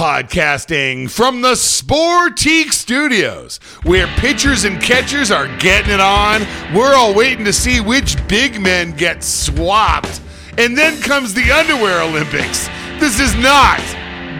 [0.00, 6.40] podcasting from the Sportique Studios, where pitchers and catchers are getting it on.
[6.74, 10.22] We're all waiting to see which big men get swapped.
[10.56, 12.66] And then comes the Underwear Olympics.
[12.98, 13.76] This is not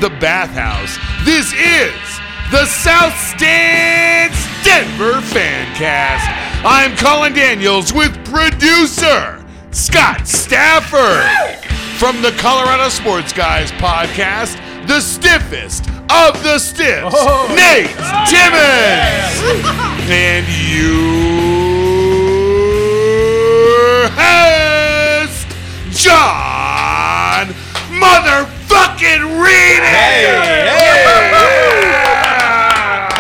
[0.00, 0.96] the bathhouse.
[1.26, 1.92] This is
[2.50, 6.24] the South Stands Denver Fancast.
[6.64, 11.68] I'm Colin Daniels with producer Scott Stafford
[11.98, 14.56] from the Colorado Sports Guys podcast,
[14.86, 17.46] the stiffest of the stiffs, oh.
[17.54, 17.86] Nate
[18.28, 19.40] Timmons,
[20.10, 22.10] and your
[24.18, 25.46] host,
[25.90, 27.48] John
[28.00, 29.82] Motherfucking Reed.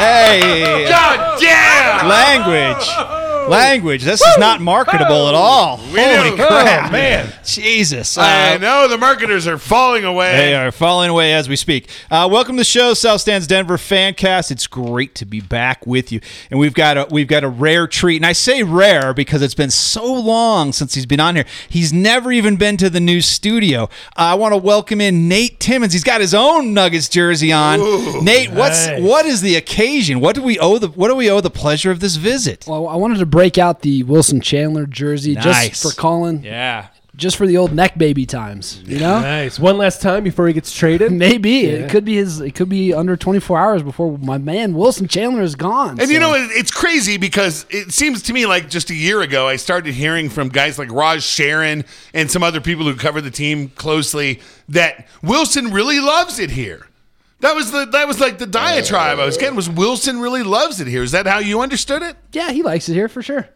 [0.00, 2.08] Hey, God damn!
[2.08, 3.19] language.
[3.50, 4.04] Language.
[4.04, 5.76] This is not marketable at all.
[5.78, 6.36] Holy know.
[6.36, 6.88] crap.
[6.88, 7.32] Oh, man.
[7.44, 8.16] Jesus.
[8.16, 10.36] I Uh, know the marketers are falling away.
[10.36, 11.88] They are falling away as we speak.
[12.12, 14.52] Uh, welcome to the show, South Stands Denver Fancast.
[14.52, 16.20] It's great to be back with you,
[16.50, 18.16] and we've got a we've got a rare treat.
[18.16, 21.44] And I say rare because it's been so long since he's been on here.
[21.68, 23.84] He's never even been to the new studio.
[24.16, 25.92] Uh, I want to welcome in Nate Timmons.
[25.92, 28.24] He's got his own Nuggets jersey on.
[28.24, 29.02] Nate, what's nice.
[29.02, 30.20] what is the occasion?
[30.20, 32.64] What do we owe the what do we owe the pleasure of this visit?
[32.68, 35.70] Well, I wanted to break out the Wilson Chandler jersey Nice.
[35.70, 36.88] just for Colin, Yeah.
[37.16, 38.82] just for the old neck baby times.
[38.84, 39.58] You know, Nice.
[39.58, 41.10] One last time before he gets traded.
[41.26, 41.70] maybe Yeah.
[41.70, 42.42] it could be his.
[42.42, 45.98] It could be under 24 hours before my man Wilson Chandler is gone.
[45.98, 49.48] And you know, it's crazy because it seems to me like just a year ago,
[49.48, 53.30] I started hearing from guys like Raj Sharon and some other people who cover the
[53.30, 56.88] team closely that Wilson really loves it here.
[57.40, 59.72] That was the that was like the diatribe I was getting was oh.
[59.72, 61.02] Wilson really loves it here.
[61.02, 62.16] Is that how you understood it?
[62.32, 63.48] yeah, he likes it here for sure.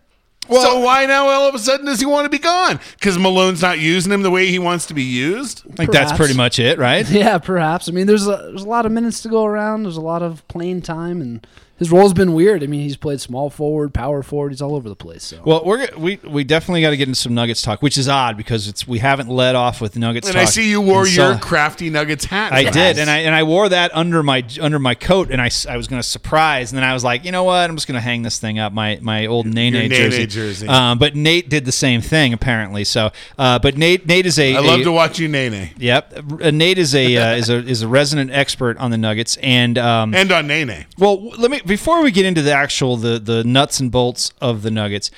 [0.48, 2.78] Well, so why now all of a sudden does he want to be gone?
[2.98, 5.62] Because Malone's not using him the way he wants to be used.
[5.72, 6.18] I think that's Perhaps.
[6.18, 7.08] pretty much it, right?
[7.14, 7.88] Yeah, perhaps.
[7.88, 9.84] I mean, there's a, there's a lot of minutes to go around.
[9.84, 12.62] There's a lot of playing time, and his role's been weird.
[12.62, 14.50] I mean, he's played small forward, power forward.
[14.52, 15.24] He's all over the place.
[15.24, 18.08] So Well, we're we we definitely got to get into some Nuggets talk, which is
[18.08, 20.42] odd because it's we haven't led off with Nuggets And talk.
[20.42, 22.52] I see you wore in so- your crafty Nuggets hat.
[22.52, 25.40] I for did, and I and I wore that under my under my coat, and
[25.42, 27.76] I, I was going to surprise, and then I was like, you know what, I'm
[27.76, 30.26] just going to hang this thing up, my my old Nene Nene jersey.
[30.26, 30.68] jersey.
[30.68, 32.84] Um, but Nate did the same thing apparently.
[32.84, 36.40] So, uh, but Nate Nate is a I love a- to watch you, Nene, Yep,
[36.42, 39.76] uh, Nate is a uh, is a is a resident expert on the Nuggets, and
[39.78, 40.86] um, and on Nene.
[40.98, 44.62] well, let me before we get into the actual the the nuts and bolts of
[44.62, 45.10] the Nuggets,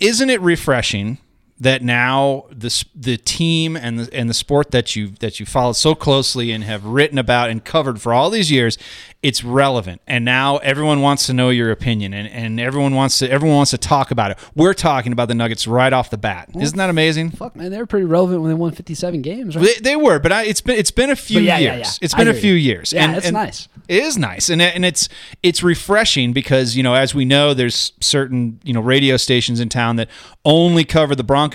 [0.00, 1.18] isn't it refreshing
[1.64, 5.76] that now the the team and the and the sport that you that you followed
[5.76, 8.76] so closely and have written about and covered for all these years,
[9.22, 13.30] it's relevant, and now everyone wants to know your opinion, and, and everyone wants to
[13.30, 14.38] everyone wants to talk about it.
[14.54, 16.50] We're talking about the Nuggets right off the bat.
[16.54, 17.30] Isn't that amazing?
[17.30, 19.56] fuck, man, they were pretty relevant when they won 57 games.
[19.56, 19.64] Right?
[19.64, 21.70] They, they were, but I, it's been it's been a few yeah, years.
[21.70, 21.90] yeah, yeah.
[22.02, 22.72] It's been a few you.
[22.72, 22.92] years.
[22.92, 23.68] Yeah, it's nice.
[23.88, 25.08] It is nice, and and it's
[25.42, 29.70] it's refreshing because you know as we know, there's certain you know radio stations in
[29.70, 30.08] town that
[30.44, 31.53] only cover the Broncos,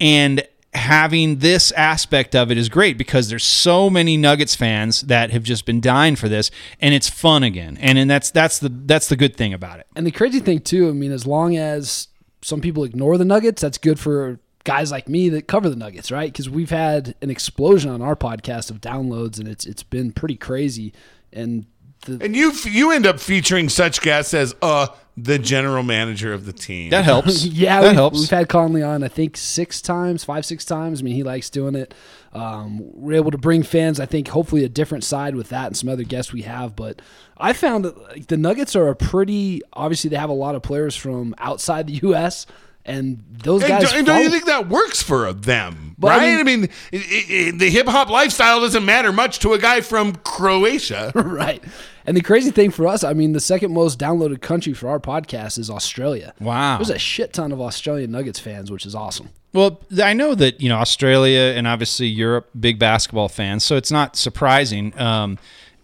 [0.00, 5.30] and having this aspect of it is great because there's so many Nuggets fans that
[5.30, 6.50] have just been dying for this,
[6.80, 9.86] and it's fun again, and and that's that's the that's the good thing about it.
[9.96, 12.08] And the crazy thing too, I mean, as long as
[12.42, 16.10] some people ignore the Nuggets, that's good for guys like me that cover the Nuggets,
[16.10, 16.30] right?
[16.30, 20.36] Because we've had an explosion on our podcast of downloads, and it's it's been pretty
[20.36, 20.92] crazy.
[21.32, 21.66] And
[22.06, 24.88] the, And you you end up featuring such guests as uh
[25.22, 26.90] the general manager of the team.
[26.90, 27.44] That helps.
[27.44, 28.20] yeah, that we've, helps.
[28.20, 31.00] we've had Connelly on, I think six times, five six times.
[31.00, 31.94] I mean, he likes doing it.
[32.32, 35.76] Um, we're able to bring fans, I think, hopefully a different side with that and
[35.76, 36.76] some other guests we have.
[36.76, 37.00] But
[37.36, 40.62] I found that like, the Nuggets are a pretty obviously they have a lot of
[40.62, 42.46] players from outside the U.S.
[42.88, 43.82] and those And, guys.
[43.84, 45.94] don't, and don't you think that works for them?
[45.98, 46.38] But right?
[46.38, 49.80] I mean, i i i the hip hop lifestyle doesn't matter much to a guy
[49.80, 51.12] from Croatia.
[51.14, 51.62] right?
[52.06, 54.98] And the crazy thing for us, I mean, the second most downloaded country for our
[54.98, 56.32] podcast is Australia.
[56.40, 56.78] Wow.
[56.78, 59.28] There's a shit ton of Australian Nuggets fans, which is awesome.
[59.52, 63.90] Well, I know that you know Australia and obviously Europe, big basketball fans, so it's
[63.90, 64.98] not surprising.
[64.98, 65.38] Um,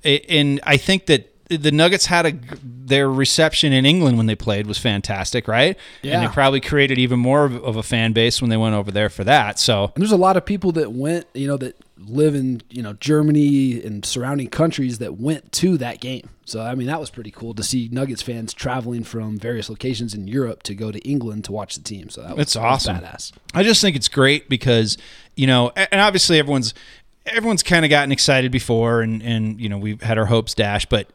[0.05, 2.33] and I think that the Nuggets had a
[2.87, 5.77] their reception in England when they played was fantastic, right?
[6.03, 8.75] Yeah, And they probably created even more of, of a fan base when they went
[8.75, 9.59] over there for that.
[9.59, 12.83] So And there's a lot of people that went, you know, that live in, you
[12.83, 16.29] know, Germany and surrounding countries that went to that game.
[16.45, 20.13] So, I mean, that was pretty cool to see Nuggets fans traveling from various locations
[20.13, 22.11] in Europe to go to England to watch the team.
[22.11, 22.97] So that was, It's that was awesome.
[22.99, 23.33] badass.
[23.55, 24.99] I just think it's great because
[25.37, 26.75] you know, and obviously everyone's
[27.27, 30.91] everyone's kind of gotten excited before, and and you know we've had our hopes dashed,
[30.91, 31.09] but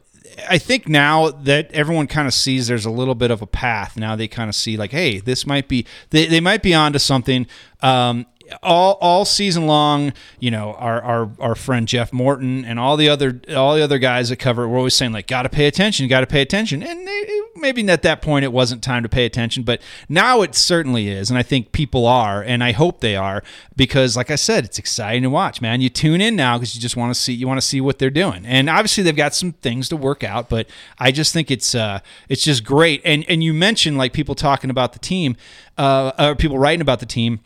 [0.48, 3.96] I think now that everyone kind of sees there's a little bit of a path.
[3.96, 6.98] Now they kind of see like, hey, this might be they, they might be onto
[6.98, 7.46] something.
[7.82, 8.26] Um,
[8.62, 13.08] all all season long, you know, our our our friend Jeff Morton and all the
[13.08, 15.66] other all the other guys that cover it were always saying like, got to pay
[15.66, 19.08] attention, got to pay attention, and they, maybe at that point it wasn't time to
[19.08, 23.00] pay attention, but now it certainly is, and I think people are, and I hope
[23.00, 23.42] they are
[23.76, 25.80] because, like I said, it's exciting to watch, man.
[25.80, 27.98] You tune in now because you just want to see you want to see what
[27.98, 30.66] they're doing, and obviously they've got some things to work out, but
[30.98, 34.70] I just think it's uh it's just great, and and you mentioned like people talking
[34.70, 35.36] about the team,
[35.78, 37.40] uh, or people writing about the team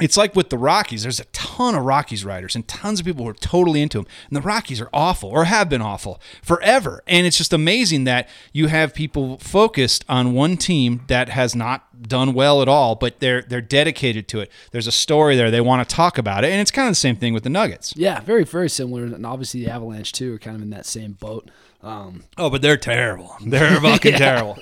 [0.00, 1.02] it's like with the Rockies.
[1.04, 4.06] There's a ton of Rockies writers and tons of people who are totally into them.
[4.28, 7.02] And the Rockies are awful or have been awful forever.
[7.06, 12.02] And it's just amazing that you have people focused on one team that has not
[12.02, 14.52] done well at all, but they're they're dedicated to it.
[14.70, 15.50] There's a story there.
[15.50, 16.50] They want to talk about it.
[16.50, 17.94] And it's kind of the same thing with the Nuggets.
[17.96, 21.12] Yeah, very very similar, and obviously the Avalanche too are kind of in that same
[21.12, 21.50] boat.
[21.82, 23.34] Um, Oh, but they're terrible.
[23.46, 24.58] They're fucking terrible.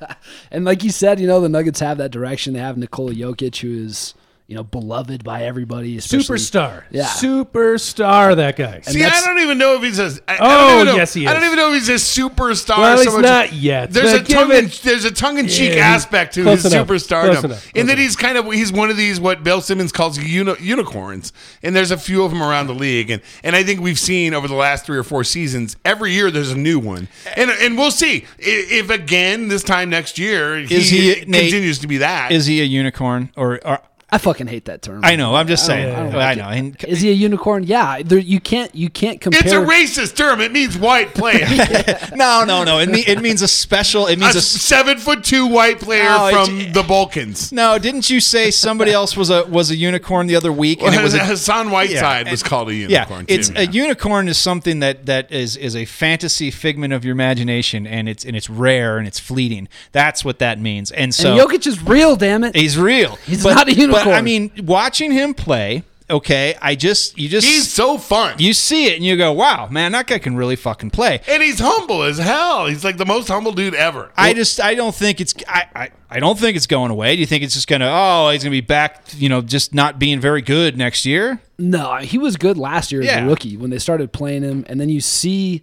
[0.50, 2.54] and like you said, you know the Nuggets have that direction.
[2.54, 4.14] They have Nikola Jokic, who is
[4.48, 5.98] you know beloved by everybody.
[5.98, 6.82] especially- Superstar.
[6.90, 7.04] Yeah.
[7.04, 8.80] Superstar, that guy.
[8.80, 10.10] See, I that's- don't even know if he's a.
[10.26, 11.46] I, I Oh, don't even know, yes, he I don't is.
[11.48, 12.78] even know if he's a superstar.
[12.78, 14.52] Well, so he's much- not yet, There's but a give tongue.
[14.52, 17.44] In, it- there's a tongue in cheek Yeah, aspect to close his enough, superstardom, close
[17.44, 20.54] and close then he's kind of he's one of these what Bill Simmons calls uni,
[20.60, 23.98] unicorns, and there's a few of them around the league, and and I think we've
[23.98, 27.50] seen over the last three or four seasons, every year there's a new one, and
[27.50, 31.86] and we'll see if, if again this time next year Is he- Nate, continues to
[31.86, 32.32] be that.
[32.32, 35.02] Is he a unicorn or, or I fucking hate that term.
[35.04, 35.94] I know, I'm just I don't- saying.
[35.96, 36.48] I don't I, know.
[36.48, 37.64] And Is he a unicorn?
[37.64, 39.42] Yeah, there, you can't you can't compare.
[39.44, 40.40] it's a racist term.
[40.40, 41.46] It means white player.
[42.14, 42.78] no, no, no.
[42.78, 44.06] It, me, it means a special.
[44.06, 47.52] It means a, seven foot two white player No, it's- from the Balkans.
[47.52, 50.82] No, didn't you say somebody else was a was a unicorn the other week?
[50.82, 52.90] And it was a, Hassan Whiteside Yeah, was called a unicorn.
[52.90, 53.00] yeah.
[53.04, 53.26] unicorn.
[53.28, 53.54] It's too.
[53.58, 58.08] a unicorn is something that that is is a fantasy figment of your imagination, and
[58.08, 59.68] it's and it's rare and it's fleeting.
[59.92, 60.90] That's what that means.
[60.92, 62.54] And so and Jokic is real, damn it.
[62.56, 63.16] he's real.
[63.26, 63.97] He's But- not a unicorn.
[64.04, 68.36] But I mean, watching him play, okay, I just you just He's so fun.
[68.38, 71.20] you see it and you go, wow, man, that guy can really fucking play.
[71.28, 72.66] and he's humble as hell.
[72.66, 74.10] He's like the most humble dude ever.
[74.16, 77.14] I just I don't think it's I, I, I don't think it's going away.
[77.14, 79.98] Do you think it's just gonna oh he's gonna be back you know just not
[79.98, 81.40] being very good next year?
[81.58, 83.24] No, he was good last year as Yeah.
[83.24, 85.60] a rookie when they started playing him, and then you see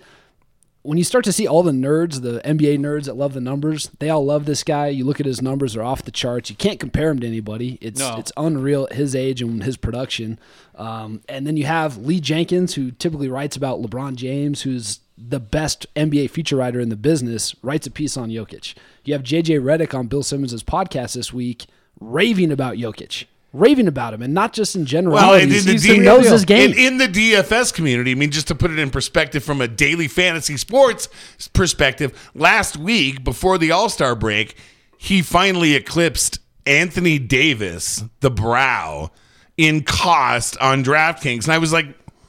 [0.86, 3.90] when you start to see all the nerds, the NBA nerds that love the numbers,
[4.00, 4.88] they all love this guy.
[4.88, 6.50] You look at his numbers; they're off the charts.
[6.50, 7.78] You can't compare him to anybody.
[7.82, 8.16] It's No.
[8.18, 10.38] it's unreal at his age and his production.
[10.76, 15.40] Um, and then you have Lee Jenkins, who typically writes about LeBron James, who's the
[15.40, 18.76] best NBA feature writer in the business, writes a piece on Jokic.
[19.06, 21.66] You have JJ Redick on Bill Simmons' podcast this week,
[22.00, 23.26] raving about Jokic.
[23.56, 25.16] Raving about him, and not just in general.
[25.16, 26.72] Well, and in the, he D- knows his game.
[26.72, 29.68] in, in the DFS community, I mean, just to put it in perspective from a
[29.68, 31.07] daily fantasy sports
[31.54, 34.57] perspective, last week before the All Star break,
[34.98, 39.12] he finally eclipsed Anthony Davis, the brow,
[39.57, 41.46] in cost on DraftKings.
[41.46, 41.88] And I was like,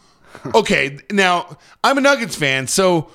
[0.55, 3.11] okay, now I'm a Nuggets fan, so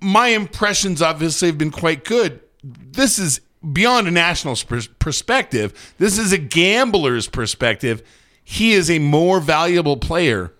[0.00, 2.40] my impressions obviously have been quite good.
[2.62, 3.40] This is
[3.72, 5.94] beyond a national pers- perspective.
[5.98, 8.02] This is a gambler's perspective.
[8.44, 10.52] He is a more valuable player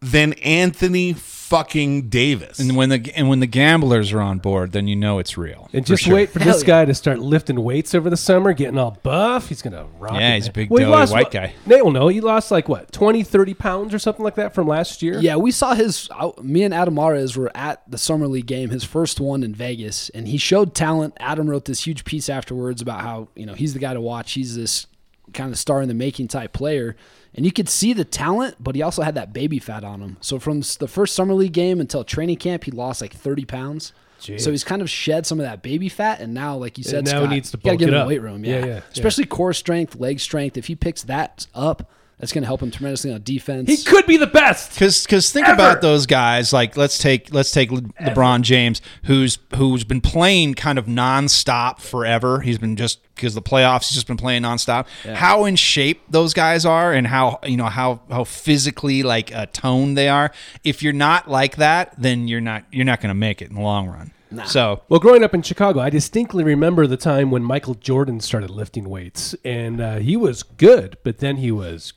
[0.00, 1.12] than Anthony
[1.54, 2.58] fucking Davis.
[2.58, 5.68] And when the and when the gamblers are on board, then you know it's real.
[5.72, 6.14] And just sure.
[6.14, 6.66] wait for Hell this yeah.
[6.66, 9.48] guy to start lifting weights over the summer, getting all buff.
[9.48, 10.52] He's going to rock Yeah, it, he's a man.
[10.54, 11.54] big he doughy lost, white what- guy.
[11.66, 12.08] Nate will know.
[12.08, 15.18] He lost like, what, 20, 30 pounds or something like that from last year?
[15.20, 16.08] Yeah, we saw his.
[16.10, 19.54] uh, Me and Adam Mares were at the summer league game, his first one in
[19.54, 21.14] Vegas, and he showed talent.
[21.20, 24.32] Adam wrote this huge piece afterwards about how you know he's the guy to watch.
[24.32, 24.86] He's this
[25.32, 26.96] kind of star in the making type player,
[27.34, 30.16] and you could see the talent, but he also had that baby fat on him.
[30.20, 33.92] So from the first summer league game until training camp, he lost like thirty pounds.
[34.20, 34.40] Jeez.
[34.40, 37.04] So he's kind of shed some of that baby fat, and now, like you said,
[37.04, 38.44] now he Scott, needs to you gotta bulk get him in the weight room.
[38.44, 38.80] Yeah, Yeah, yeah, yeah.
[38.92, 40.56] especially core strength, leg strength.
[40.56, 43.68] If he picks that up, that's going to help him tremendously on defense.
[43.68, 44.70] He could be the best.
[44.72, 45.54] Because because think Ever.
[45.54, 50.54] about those guys like let's take let's take Le- LeBron James who's who's been playing
[50.54, 52.40] kind of nonstop forever.
[52.40, 54.86] He's been just because the playoffs he's just been playing nonstop.
[55.14, 59.46] How in shape those guys are and how you know how how physically like uh,
[59.52, 60.32] toned they are.
[60.62, 63.56] If you're not like that, then you're not you're not going to make it in
[63.56, 64.12] the long run.
[64.46, 68.50] So Well, growing up in Chicago, I distinctly remember the time when Michael Jordan started
[68.50, 71.92] lifting weights, and uh, he was good, but then he was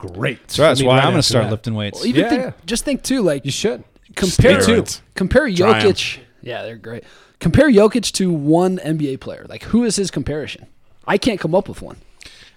[0.00, 0.50] great.
[0.50, 1.50] so that's I mean, why right I'm going to start that.
[1.50, 1.98] lifting weights.
[1.98, 2.52] Well, even Yeah, think, yeah.
[2.66, 3.84] just think too, like You should.
[4.16, 5.00] compare Steroids.
[5.14, 6.18] compare Jokic.
[6.42, 7.04] Yeah, they're great.
[7.38, 9.46] Compare Jokic to one NBA player.
[9.48, 10.66] Like, who is his comparison?
[11.06, 11.96] I can't come up with one.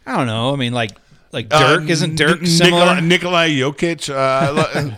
[0.06, 0.52] I don't know.
[0.54, 0.92] I mean, like
[1.34, 1.90] like Dirk?
[1.90, 3.02] Isn't Dirk N- similar?
[3.02, 4.10] Nikolai, Nikolai Jokic.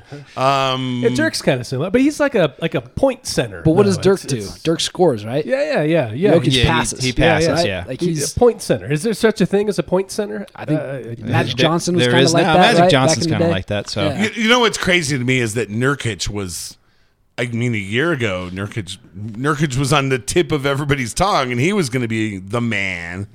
[0.36, 3.62] Uh, um, Yeah, Dirk's kind of similar, but he's like a like a point center.
[3.62, 4.38] But what No, does Dirk it's- do?
[4.38, 5.46] it's- Dirk scores, right?
[5.46, 6.34] Yeah, yeah, yeah, yeah.
[6.34, 7.04] Jokic Yeah, he- passes.
[7.04, 7.86] he passes, yeah.
[7.88, 8.36] Like He's he's.
[8.36, 8.92] a point center.
[8.92, 10.46] Is there such a thing as a point center?
[10.56, 12.54] I think Uh, Magic Johnson was kind of like now.
[12.54, 12.60] that.
[12.60, 12.92] Magic right?
[12.92, 13.90] Johnson's kind of like that.
[13.90, 14.24] So Yeah.
[14.24, 16.78] you, you know what's crazy to me is that Nurkic was.
[17.38, 21.60] I mean, a year ago, Nurkic Nurkic was on the tip of everybody's tongue, and
[21.60, 23.28] he was going to be the man.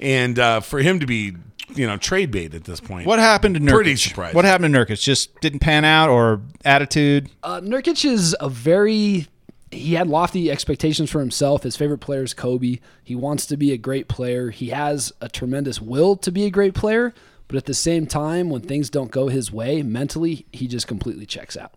[0.00, 1.34] And uh, for him to be,
[1.74, 3.72] you know, trade bait at this point, what happened to Nurkic?
[3.72, 4.36] Pretty surprising.
[4.36, 5.00] What happened to Nurkic?
[5.00, 7.30] Just didn't pan out, or attitude?
[7.42, 9.26] Uh, Nurkic is a very.
[9.70, 11.62] He had lofty expectations for himself.
[11.62, 12.78] His favorite player is Kobe.
[13.04, 14.50] He wants to be a great player.
[14.50, 17.12] He has a tremendous will to be a great player,
[17.48, 21.26] but at the same time, when things don't go his way mentally, he just completely
[21.26, 21.74] checks out.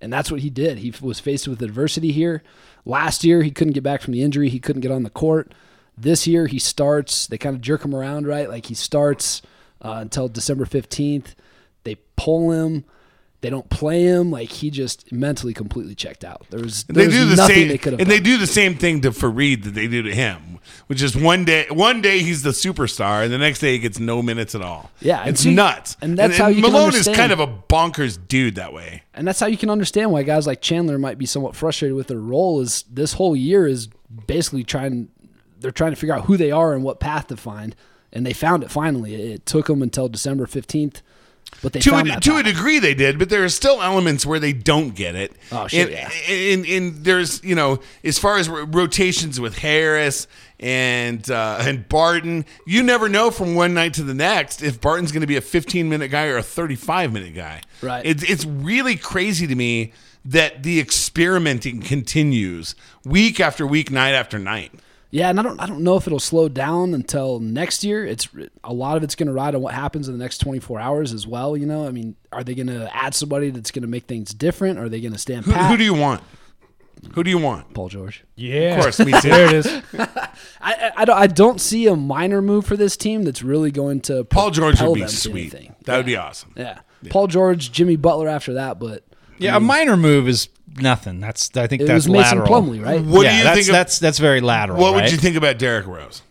[0.00, 0.78] And that's what he did.
[0.78, 2.42] He was faced with adversity here.
[2.84, 4.48] Last year, he couldn't get back from the injury.
[4.48, 5.52] He couldn't get on the court.
[5.96, 7.26] This year, he starts.
[7.26, 8.48] They kind of jerk him around, right?
[8.48, 9.42] Like he starts
[9.82, 11.34] uh, until December 15th.
[11.84, 12.84] They pull him.
[13.42, 14.30] They don't play him.
[14.30, 16.46] Like he just mentally completely checked out.
[16.50, 18.16] There was, there they was do the nothing same, they could have and done.
[18.16, 21.44] they do the same thing to Faried that they do to him, which is one
[21.44, 24.62] day, one day he's the superstar, and the next day he gets no minutes at
[24.62, 24.92] all.
[25.00, 25.96] Yeah, it's see- nuts.
[26.00, 29.02] and that's how you can Malone is kind of a bonkers dude that way.
[29.12, 32.06] And that's how you can understand why guys like Chandler might be somewhat frustrated with
[32.06, 32.60] their role.
[32.60, 33.88] Is this whole year is
[34.28, 35.08] basically trying
[35.62, 37.74] they're trying to figure out who they are and what path to find,
[38.12, 39.14] and they found it finally.
[39.14, 41.02] It took them until December fifteenth,
[41.60, 43.82] but they to found a, that to a degree they did, but there are still
[43.82, 45.32] elements where they don't get it.
[45.50, 45.88] Oh, shit!
[45.88, 46.34] and, yeah.
[46.34, 50.26] and, and there's you know as far as rotations with Harris
[50.58, 55.12] and uh, and Barton, you never know from one night to the next if Barton's
[55.12, 57.60] going to be a 15 minute guy or a 35 minute guy.
[57.82, 58.04] Right.
[58.04, 59.92] It's it's really crazy to me
[60.24, 64.72] that the experimenting continues week after week, night after night.
[65.12, 68.04] Yeah, and I don't I don't know if it'll slow down until next year.
[68.04, 68.26] It's
[68.64, 71.12] a lot of it's going to ride on what happens in the next 24 hours
[71.12, 71.54] as well.
[71.56, 74.32] You know, I mean, are they going to add somebody that's going to make things
[74.32, 74.78] different?
[74.78, 75.70] Are they going to stand Who, pat?
[75.70, 76.22] who do you want?
[77.14, 77.74] Who do you want?
[77.74, 78.24] Paul George?
[78.36, 79.28] yeah, Of course, me too.
[79.28, 79.66] there it is.
[79.98, 80.28] I,
[80.62, 84.00] I, I don't, I don't see a minor move for this team that's really going
[84.02, 85.52] to Paul George would be sweet.
[85.52, 85.74] anything.
[85.84, 86.52] That would be awesome.
[86.56, 86.80] Yeah.
[87.10, 89.04] Paul George, Jimmy Butler after that, but
[89.38, 91.20] Yeah, a minor move is nothing.
[91.20, 92.62] That's I think it that's was Mason lateral.
[92.62, 93.02] Plumlee, right?
[93.02, 93.68] What yeah, do you that's, think?
[93.68, 94.80] Of, that's that's very lateral.
[94.80, 96.22] what would you think about Derrick Rose?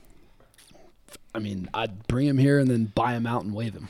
[1.34, 3.88] I mean, I'd bring him here and then buy him out and wave him.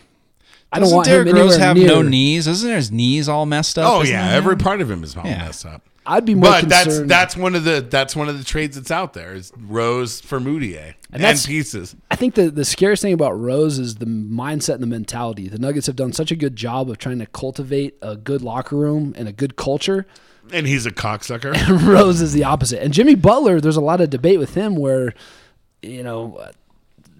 [0.71, 1.87] I Doesn't don't want Derrick him Rose anywhere have near.
[1.87, 2.47] no knees?
[2.47, 3.91] Isn't his knees all messed up?
[3.91, 4.59] Oh Isn't yeah, every him?
[4.59, 5.39] part of him is all Yeah.
[5.39, 5.81] messed up.
[6.05, 7.09] I'd be more But that's concerned.
[7.11, 10.39] that's one of the that's one of the trades that's out there is Rose for
[10.39, 11.95] Mudiay and, that's- pieces.
[12.09, 15.47] I think the, the scariest thing about Rose is the mindset and the mentality.
[15.47, 18.77] The Nuggets have done such a good job of trying to cultivate a good locker
[18.77, 20.07] room and a good culture.
[20.51, 21.53] And he's a cocksucker.
[21.87, 22.83] Rose is the opposite.
[22.83, 25.13] And Jimmy Butler, there's a lot of debate with him where,
[25.81, 26.49] you know,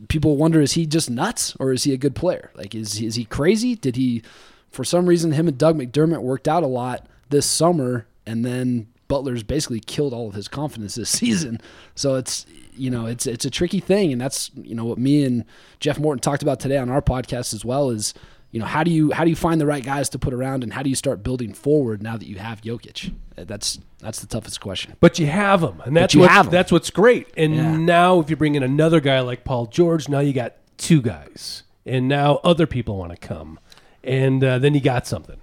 [0.08, 2.52] people wonder is he just nuts or is he a good player?
[2.56, 3.76] Like, is, is he crazy?
[3.76, 4.22] Did he,
[4.70, 8.88] for some reason, him and Doug McDermott worked out a lot this summer and then
[9.08, 11.60] Butler's basically killed all of his confidence this season.
[11.96, 15.26] So it's, you know, it's it's a tricky thing, and that's you know what me
[15.26, 15.44] and
[15.82, 17.90] Jeff Morton talked about today on our podcast as well.
[17.90, 18.14] Is
[18.52, 20.64] you know how do you how do you find the right guys to put around,
[20.64, 23.14] and how do you start building forward now that you have Jokic?
[23.38, 24.96] Uh, That's that's the toughest question.
[25.00, 27.28] But you have them, and that's you what that's what's great.
[27.38, 27.78] And Yeah.
[27.78, 31.64] now, if you bring in another guy like Paul George, now you got two guys,
[31.86, 33.60] and now other people want to come,
[34.04, 35.40] and uh, then you got something.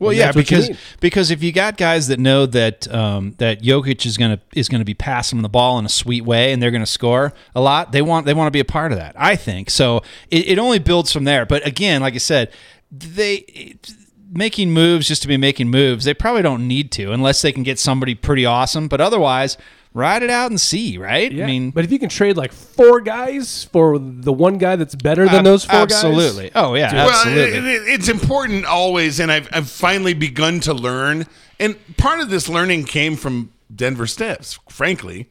[0.00, 2.92] Well, And yeah, that's what you because because if you got guys that know that
[2.92, 6.24] um, that Jokic is gonna is gonna be passing them the ball in a sweet
[6.24, 8.92] way and they're gonna score a lot, they want they want to be a part
[8.92, 9.14] of that.
[9.16, 9.98] I think so.
[10.30, 11.44] It, it only builds from there.
[11.44, 12.50] But again, like I said,
[12.90, 13.76] they
[14.32, 16.04] making moves just to be making moves.
[16.04, 18.88] They probably don't need to unless they can get somebody pretty awesome.
[18.88, 19.58] But otherwise,
[19.92, 20.98] ride it out and see.
[20.98, 21.32] Right?
[21.32, 24.94] I mean, but if you can trade like four guys for the one guy that's
[24.94, 26.50] better than ab- those four guys, absolutely.
[26.54, 27.58] Oh yeah, Well, absolutely.
[27.58, 31.26] it- it- it's important always, and I've, I've finally begun to learn.
[31.58, 35.28] And part of this learning came from Denver Stiffs, frankly,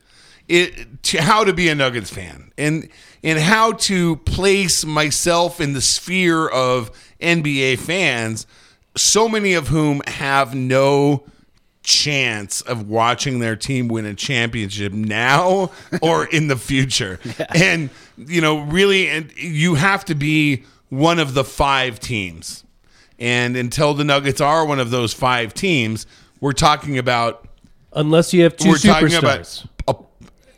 [0.47, 2.89] it, to how to be a Nuggets fan and
[3.23, 6.89] and how to place myself in the sphere of
[7.21, 8.47] NBA fans,
[8.95, 11.23] so many of whom have no
[11.89, 17.19] chance of watching their team win a championship now or in the future.
[17.55, 22.63] And you know, really and you have to be one of the five teams.
[23.17, 26.05] And until the Nuggets are one of those five teams,
[26.39, 27.47] we're talking about
[27.93, 29.67] unless you have 2 we're talking superstars.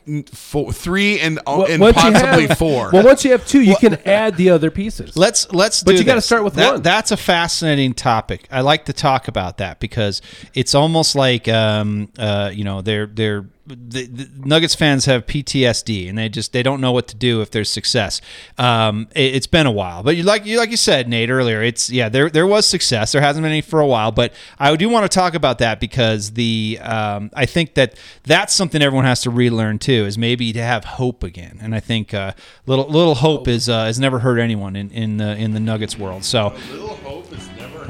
[0.08, 2.90] About a, four, three and Well, and possibly have- four.
[2.92, 5.16] Well, once you have two, you can add the other pieces.
[5.18, 5.84] Let's let's.
[5.84, 6.82] But do you gotta start with That- one.
[6.82, 8.48] That's a fascinating topic.
[8.52, 10.22] I like to talk about that because
[10.54, 16.10] it's almost like um uh you know they're they're the, the Nuggets fans have PTSD
[16.10, 18.22] and they just they don't know what to do if there's success.
[18.58, 21.62] Um, it, has been a while, but you like you like you said, Nate earlier.
[21.62, 23.12] It's yeah, there there was success.
[23.12, 25.80] There hasn't been any for a while, but I do want to talk about that
[25.80, 30.06] because the um, I think that that's something everyone has to relearn too.
[30.06, 32.34] Is maybe to have hope again, and I think uh,
[32.66, 35.98] little little hope is uh, has never hurt anyone in in the in the Nuggets
[35.98, 36.24] world.
[36.24, 36.56] So.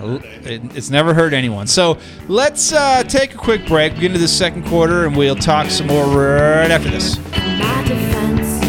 [0.04, 1.68] It's never hurt anyone.
[1.68, 5.70] So let's uh, take a quick break, get into the second quarter, and we'll talk
[5.70, 7.16] some more right after this.
[7.16, 8.62] defense,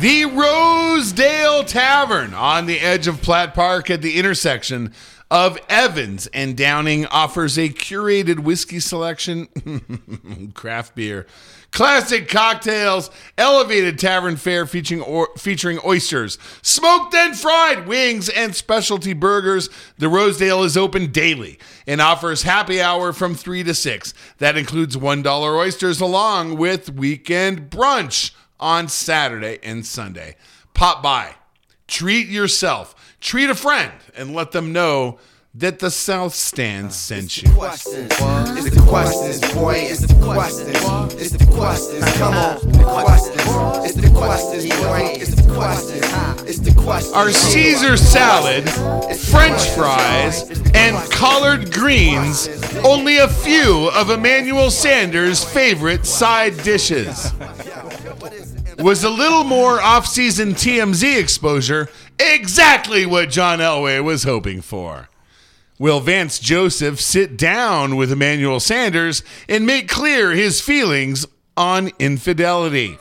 [0.00, 4.94] The Rosedale Tavern on the edge of Platt Park at the intersection
[5.28, 9.48] of Evans and Downing offers a curated whiskey selection,
[10.54, 11.26] craft beer,
[11.72, 19.14] classic cocktails, elevated tavern fare featuring or, featuring oysters, smoked and fried wings, and specialty
[19.14, 19.68] burgers.
[19.98, 24.14] The Rosedale is open daily and offers happy hour from 3 to 6.
[24.38, 30.36] That includes $1 oysters along with weekend brunch on Saturday and Sunday.
[30.74, 31.34] Pop by,
[31.86, 35.18] treat yourself, treat a friend, and let them know
[35.54, 37.50] that the South Stand sent you.
[37.50, 39.74] It's the questions, boy.
[39.76, 41.14] It's the questions.
[41.14, 42.04] It's the questions.
[42.16, 43.38] Come on, the questions.
[43.84, 45.00] It's the questions, boy.
[45.16, 46.04] It's the questions.
[46.48, 47.14] It's the questions.
[47.14, 48.68] Our Caesar salad,
[49.18, 52.48] French fries, and collard greens,
[52.84, 57.32] only a few of Emmanuel Sanders' favorite side dishes.
[58.78, 65.08] Was a little more off-season TMZ exposure exactly what John Elway was hoping for?
[65.80, 72.98] Will Vance Joseph sit down with Emmanuel Sanders and make clear his feelings on infidelity?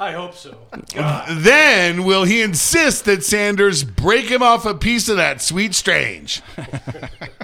[0.00, 0.56] I hope so.
[1.30, 6.42] Then will he insist that Sanders break him off a piece of that sweet strange?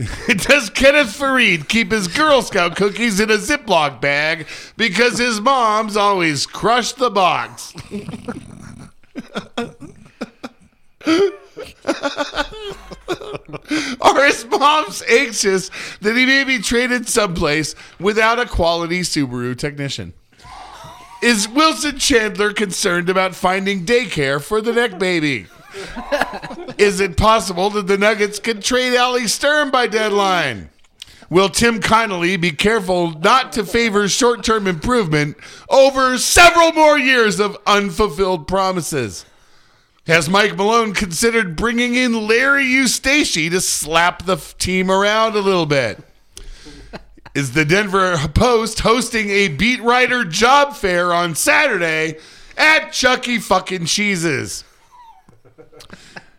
[0.28, 5.96] Does Kenneth Faried keep his Girl Scout cookies in a Ziploc bag because his mom's
[5.96, 7.74] always crushed the box?
[14.00, 20.14] Are his moms anxious that he may be traded someplace without a quality Subaru technician?
[21.22, 25.46] Is Wilson Chandler concerned about finding daycare for the neck baby?
[26.78, 30.70] Is it possible that the Nuggets could trade Ali Stern by deadline?
[31.28, 35.36] Will Tim Connelly be careful not to favor short term improvement
[35.68, 39.24] over several more years of unfulfilled promises?
[40.08, 45.40] Has Mike Malone considered bringing in Larry Eustachy to slap the f- team around a
[45.40, 46.00] little bit?
[47.32, 52.18] Is the Denver Post hosting a beat writer job fair on Saturday
[52.56, 54.64] at Chucky fucking Cheese's?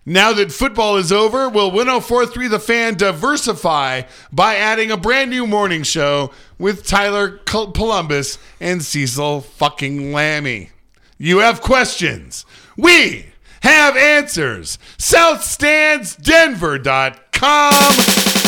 [0.05, 4.01] Now that football is over, will 1043 The Fan diversify
[4.31, 10.71] by adding a brand new morning show with Tyler Polumbus and Cecil fucking Lammey?
[11.19, 12.47] You have questions.
[12.75, 13.27] We
[13.61, 14.79] have answers.
[14.97, 17.93] SouthStandsDenver.com.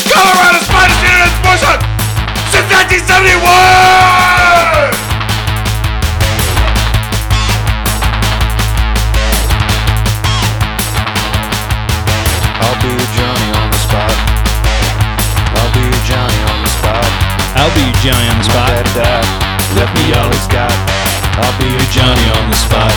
[0.10, 1.62] Colorado Spiders Internet Sports
[2.50, 5.13] since 1971!
[17.64, 18.68] I'll be your Johnny on the spot.
[18.76, 19.30] dad died,
[19.80, 20.68] left me all he's got.
[21.40, 22.92] I'll be your Johnny on the spot.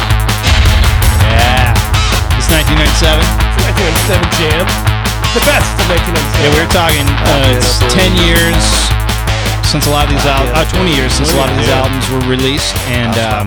[1.22, 1.70] Yeah.
[2.34, 2.74] It's 1997.
[2.74, 4.66] It's 1997 Jam.
[5.38, 6.42] The best of 1997.
[6.42, 7.06] Yeah, we were talking.
[7.06, 8.58] Uh, it's 10 years
[9.70, 10.58] since a lot of these albums.
[10.58, 13.46] Uh, 20 years since a lot of these albums were released, and um,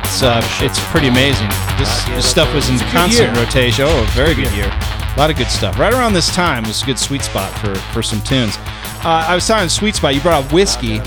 [0.00, 1.52] it's uh, it's pretty amazing.
[1.76, 3.84] This, this stuff was in constant rotation.
[3.84, 4.72] Oh, a very good year.
[4.72, 5.76] A lot of good stuff.
[5.76, 8.56] Right around this time was a good sweet spot for for some tunes.
[9.04, 10.14] Uh, I was talking sweet spot.
[10.14, 11.00] You brought up whiskey.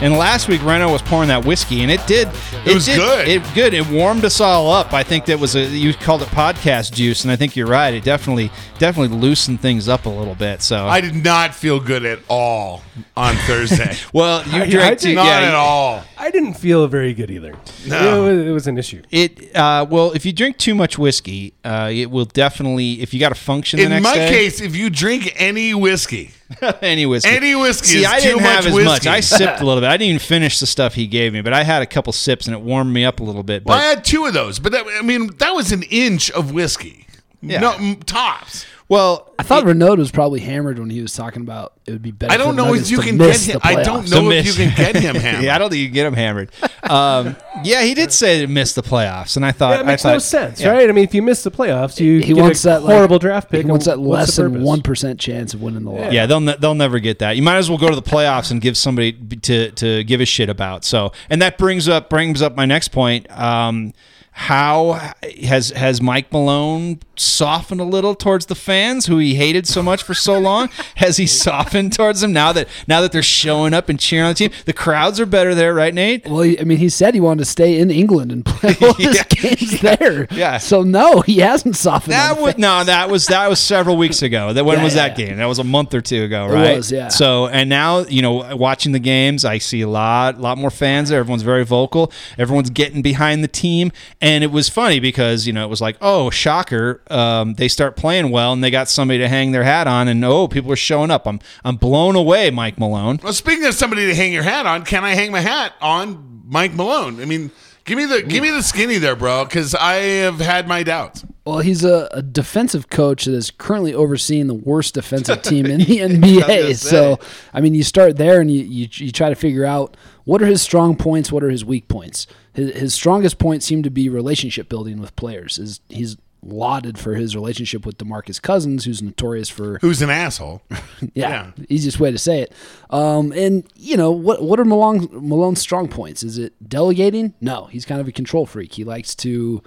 [0.00, 2.28] And last week, Reno was pouring that whiskey, and it did.
[2.66, 3.28] It, was did- good.
[3.28, 3.74] It good.
[3.74, 4.92] It warmed us all up.
[4.92, 7.94] I think that was a you called it podcast juice, and I think you're right.
[7.94, 10.62] It definitely definitely loosened things up a little bit.
[10.62, 12.82] So I did not feel good at all.
[13.16, 13.94] on Thursday.
[14.12, 15.14] Well, you I drank did too.
[15.14, 16.02] Not yeah, at you- all.
[16.18, 17.54] I didn't feel very good either.
[17.86, 18.26] No.
[18.28, 19.02] It, was, it was an issue.
[19.10, 23.00] It uh, well, if you drink too much whiskey, uh, it will definitely.
[23.00, 25.72] If you got to function the In next my day, case, if you drink any
[25.72, 26.32] whiskey,
[26.82, 28.84] any whiskey, any whiskey See, I didn't have as whiskey.
[28.84, 29.06] much.
[29.06, 29.88] I sipped a little bit.
[29.88, 32.46] I didn't even finish the stuff he gave me, but I had a couple sips
[32.46, 33.64] and it warmed me up a little bit.
[33.64, 36.52] well, I had two of those, but that, I mean, that was an inch of
[36.52, 37.06] whiskey.
[37.40, 37.60] Yeah.
[37.60, 38.64] No, tops.
[38.88, 42.10] Well, I thought Renaud was probably hammered when he was talking about it would be
[42.12, 42.32] better.
[42.32, 43.60] I don't know if you can get him.
[43.62, 45.44] I don't know if you can get him hammered.
[45.44, 46.50] yeah, I don't think you can get him hammered.
[46.82, 50.04] Um, yeah, he did say to miss the playoffs, and I thought Yeah, it makes
[50.04, 50.68] I thought, no sense, yeah.
[50.70, 50.88] right?
[50.88, 53.18] I mean, if you miss the playoffs, you He get wants a that like, horrible
[53.18, 53.64] draft pick.
[53.64, 56.14] He wants that less than one percent chance of winning the lottery.
[56.14, 57.36] Yeah, they'll ne- they'll never get that.
[57.36, 60.26] You might as well go to the playoffs and give somebody to to give a
[60.26, 60.84] shit about.
[60.84, 63.30] So, and that brings up brings up my next point.
[63.30, 63.94] Um,
[64.36, 65.12] how
[65.44, 70.02] has has Mike Malone softened a little towards the fans who he hated so much
[70.02, 70.68] for so long?
[70.96, 74.30] has he softened towards them now that now that they're showing up and cheering on
[74.32, 74.50] the team?
[74.64, 76.26] The crowds are better there, right, Nate?
[76.26, 79.14] Well, I mean, he said he wanted to stay in England and play all his
[79.14, 80.26] Yeah, games there.
[80.32, 80.58] yeah.
[80.58, 82.14] So no, he hasn't softened.
[82.14, 82.58] That was fans.
[82.62, 84.52] no, that was that was several weeks ago.
[84.52, 85.26] That when Yeah, was yeah, that yeah.
[85.26, 85.36] game?
[85.36, 86.76] That was a month or two ago, right?
[86.78, 87.06] was, yeah.
[87.06, 91.10] So and now you know, watching the games, I see a lot, lot more fans
[91.10, 91.20] there.
[91.20, 92.10] Everyone's very vocal.
[92.36, 93.92] Everyone's getting behind the team,
[94.24, 97.94] and it was funny because you know it was like, oh, shocker, um, they start
[97.94, 100.76] playing well, and they got somebody to hang their hat on, and oh, people are
[100.76, 101.26] showing up.
[101.26, 103.20] I'm I'm blown away, Mike Malone.
[103.22, 106.42] Well, speaking of somebody to hang your hat on, can I hang my hat on
[106.46, 107.20] Mike Malone?
[107.20, 107.50] I mean,
[107.84, 111.26] give me the give me the skinny there, bro, because I have had my doubts.
[111.44, 115.80] Well, he's a, a defensive coach that is currently overseeing the worst defensive team in
[115.80, 116.76] the NBA.
[116.76, 117.18] So,
[117.52, 120.46] I mean, you start there and you, you, you try to figure out what are
[120.46, 122.26] his strong points, what are his weak points.
[122.54, 125.58] His, his strongest points seem to be relationship building with players.
[125.58, 130.62] Is he's lauded for his relationship with DeMarcus Cousins, who's notorious for Who's an asshole?
[131.14, 132.52] yeah, easiest way to say it.
[132.90, 134.42] Um, and you know what?
[134.42, 136.22] What are Malone, Malone's strong points?
[136.22, 137.34] Is it delegating?
[137.40, 138.74] No, he's kind of a control freak.
[138.74, 139.62] He likes to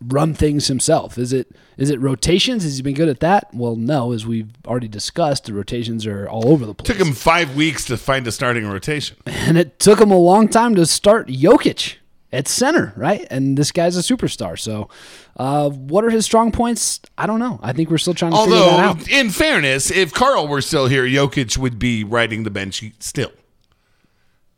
[0.00, 1.18] run things himself.
[1.18, 2.62] Is it is it rotations?
[2.62, 3.52] Has he been good at that?
[3.52, 6.96] Well, no, as we've already discussed, the rotations are all over the place.
[6.96, 9.16] Took him five weeks to find a starting rotation.
[9.26, 11.96] and it took him a long time to start Jokic
[12.32, 13.26] at center, right?
[13.30, 14.58] And this guy's a superstar.
[14.58, 14.88] So,
[15.36, 17.00] uh, what are his strong points?
[17.16, 17.58] I don't know.
[17.62, 19.08] I think we're still trying to figure that out.
[19.08, 23.32] in fairness, if Karl were still here, Jokic would be riding the bench still.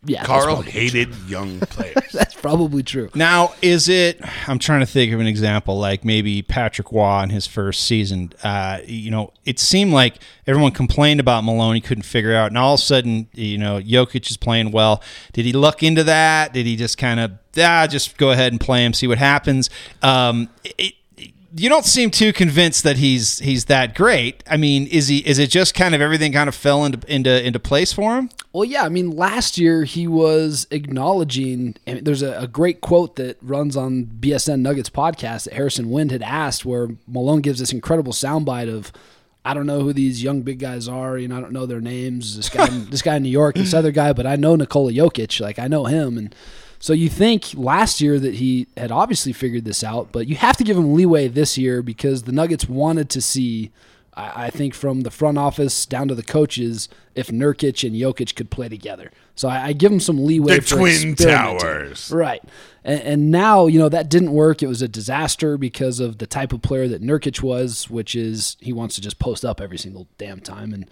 [0.07, 2.13] Yeah, Karl probably- hated young players.
[2.13, 3.11] That's probably true.
[3.15, 4.21] Now, is it?
[4.49, 8.33] I'm trying to think of an example, like maybe Patrick Waugh in his first season.
[8.43, 10.17] Uh, you know, it seemed like
[10.47, 13.81] everyone complained about Malone; he couldn't figure out, and all of a sudden, you know,
[13.81, 15.03] Jokic is playing well.
[15.33, 16.53] Did he look into that?
[16.53, 19.71] Did he just kind of ah, just go ahead and play him, see what happens?
[20.03, 20.95] Um, it,
[21.59, 24.45] you don't seem too convinced that he's he's that great.
[24.49, 25.19] I mean, is he?
[25.19, 28.31] Is it just kind of everything kind of fell into into into place for him?
[28.57, 28.85] Well, yeah.
[28.85, 31.77] I mean, last year he was acknowledging.
[31.87, 36.11] And there's a, a great quote that runs on BSN Nuggets podcast that Harrison Wind
[36.11, 38.93] had asked, where Malone gives this incredible soundbite of,
[39.45, 41.19] "I don't know who these young big guys are.
[41.19, 42.35] You know, I don't know their names.
[42.35, 45.39] This guy, this guy in New York, this other guy, but I know Nikola Jokic.
[45.39, 46.35] Like I know him." And
[46.79, 50.57] so you think last year that he had obviously figured this out, but you have
[50.57, 53.71] to give him leeway this year because the Nuggets wanted to see.
[54.17, 58.35] I I think from the front office down to the coaches, if Nurkic and Jokic
[58.35, 59.11] could play together.
[59.35, 60.59] So I, I give them some leeway.
[60.59, 61.15] The Twin.
[61.15, 62.11] Towers.
[62.11, 62.43] right?
[62.85, 64.63] And, and now you know that didn't work.
[64.63, 68.57] It was a disaster because of the type of player that Nurkic was, which is
[68.61, 70.73] he wants to just post up every single damn time.
[70.73, 70.89] And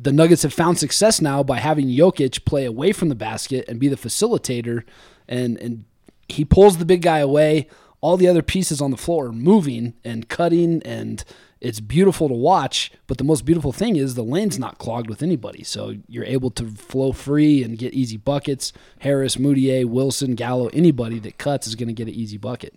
[0.00, 3.80] the Nuggets have found success now by having Jokic play away from the basket and
[3.80, 4.84] be the facilitator,
[5.26, 5.84] and and
[6.28, 7.68] he pulls the big guy away.
[8.00, 11.24] All the other pieces on the floor are moving and cutting, and
[11.60, 12.92] it's beautiful to watch.
[13.06, 16.50] But the most beautiful thing is the lane's not clogged with anybody, so you're able
[16.52, 18.72] to flow free and get easy buckets.
[19.00, 22.74] Harris, Mudiay, Wilson, Gallo, anybody that cuts is going to get an easy bucket.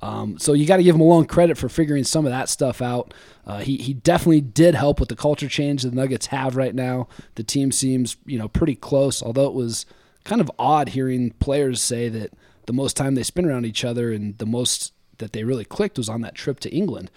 [0.00, 3.12] Um, so you got to give Malone credit for figuring some of that stuff out.
[3.46, 7.08] Uh, he he definitely did help with the culture change the Nuggets have right now.
[7.34, 9.86] The team seems you know pretty close, although it was
[10.24, 12.32] kind of odd hearing players say that
[12.66, 15.98] the most time they spent around each other and the most that they really clicked
[15.98, 17.10] was on that trip to England.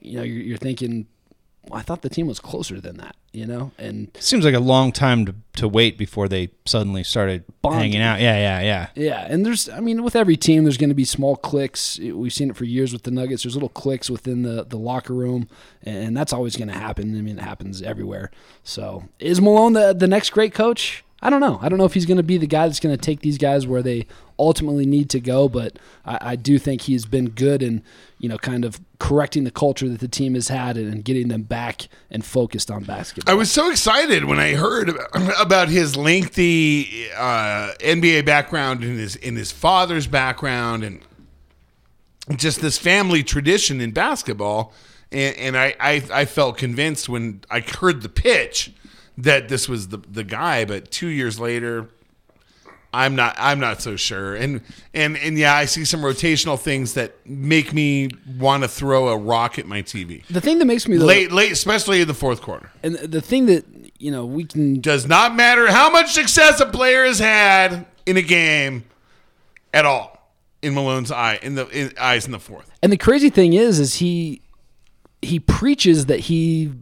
[0.00, 1.06] You know, you're, you're thinking,
[1.68, 3.16] well, I thought the team was closer than that.
[3.32, 7.44] You know, and Seems like a long time to, to wait before they suddenly started
[7.62, 7.92] Bonding.
[7.92, 8.18] hanging out.
[8.20, 8.88] Yeah, yeah, yeah.
[8.96, 11.96] Yeah, and there's, I mean, with every team, there's going to be small cliques.
[12.00, 13.44] We've seen it for years with the Nuggets.
[13.44, 15.48] There's little cliques within the, the locker room,
[15.84, 17.16] and that's always going to happen.
[17.16, 18.32] I mean, it happens everywhere.
[18.64, 21.04] So, is Malone the, the next great coach?
[21.22, 21.58] I don't know.
[21.60, 23.36] I don't know if he's going to be the guy that's going to take these
[23.36, 24.06] guys where they
[24.38, 27.82] ultimately need to go, but I, I do think he's been good in,
[28.18, 31.28] you know, kind of correcting the culture that the team has had and, and getting
[31.28, 33.30] them back and focused on basketball.
[33.32, 34.88] I was so excited when I heard
[35.40, 41.00] about, his lengthy uh, NBA background and his in his father's background and
[42.36, 44.72] just this family tradition in basketball.
[45.12, 48.72] And, and I, I, I felt convinced when I heard the pitch
[49.22, 50.64] that this was the, the guy.
[50.64, 51.88] But two years later,
[52.92, 54.34] I'm not I'm not so sure.
[54.34, 59.08] And and and yeah, I see some rotational things that make me want to throw
[59.08, 60.26] a rock at my TV.
[60.26, 62.70] the thing that makes me Late late especially in the fourth quarter.
[62.82, 63.64] and the thing that
[63.98, 68.16] you know we can Does not matter how much success a player has had in
[68.16, 68.84] a game
[69.72, 72.70] at all in Malone's eye in the in, eyes in the fourth.
[72.82, 74.42] And the crazy thing is, is he
[75.22, 76.72] he preaches that he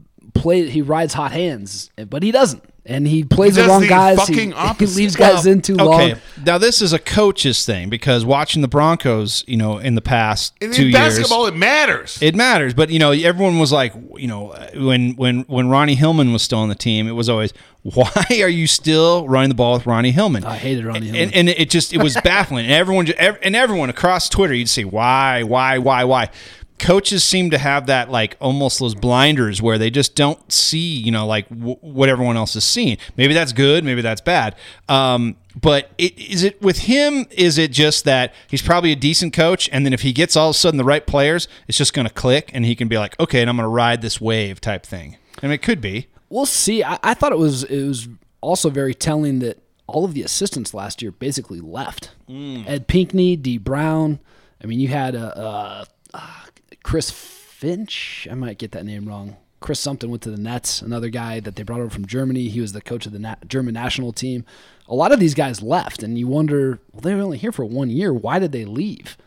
[0.41, 3.89] play he rides hot hands, but he doesn't, and he plays He the wrong the
[3.89, 4.19] guys.
[4.19, 6.13] fucking he, he leaves guys in too okay, long.
[6.45, 10.55] now this is a coach's thing because watching the Broncos, you know, in the past
[10.61, 12.19] In, two in years, basketball, it matters.
[12.23, 16.33] It matters, but you know, everyone was like, you know, when when when Ronnie Hillman
[16.33, 19.75] was still on the team, it was always, why are you still running the ball
[19.75, 20.45] with Ronnie Hillman?
[20.45, 21.35] I hated Ronnie and, Hillman.
[21.35, 22.65] and it just it was baffling.
[22.67, 26.31] And everyone ju- and everyone across Twitter, you'd say, why, why, why, why?
[26.79, 31.11] Coaches seem to have that like almost those blinders where they just don't see, you
[31.11, 32.99] know, like w- what everyone else is seeing.
[33.17, 34.55] Maybe that's good, maybe that's bad.
[34.89, 37.27] Um, but it, is it with him?
[37.31, 40.51] Is it just that he's probably a decent coach, and then if he gets all
[40.51, 42.97] of a sudden the right players, it's just going to click, and he can be
[42.99, 45.17] like, okay, and I'm going to ride this wave type thing.
[45.43, 46.09] I mean, it could be.
[46.31, 46.85] We'll see.
[46.85, 48.09] I, I thought it was it was
[48.41, 52.11] also very telling that all of the assistants last year basically left.
[52.29, 54.21] Ed Pinckney, D Brown.
[54.63, 56.31] I mean, you had a, uh uh
[56.89, 58.27] Chris Finch.
[58.31, 59.37] I might get that name wrong.
[59.61, 60.81] Chris something went to the Nets.
[60.81, 62.49] Another guy that they brought over from Germany.
[62.49, 64.47] He was the coach of the German national team.
[64.89, 67.67] A lot of these guys left, and you wonder, well, they were only here for
[67.67, 68.15] one year.
[68.15, 69.19] Why did they leave?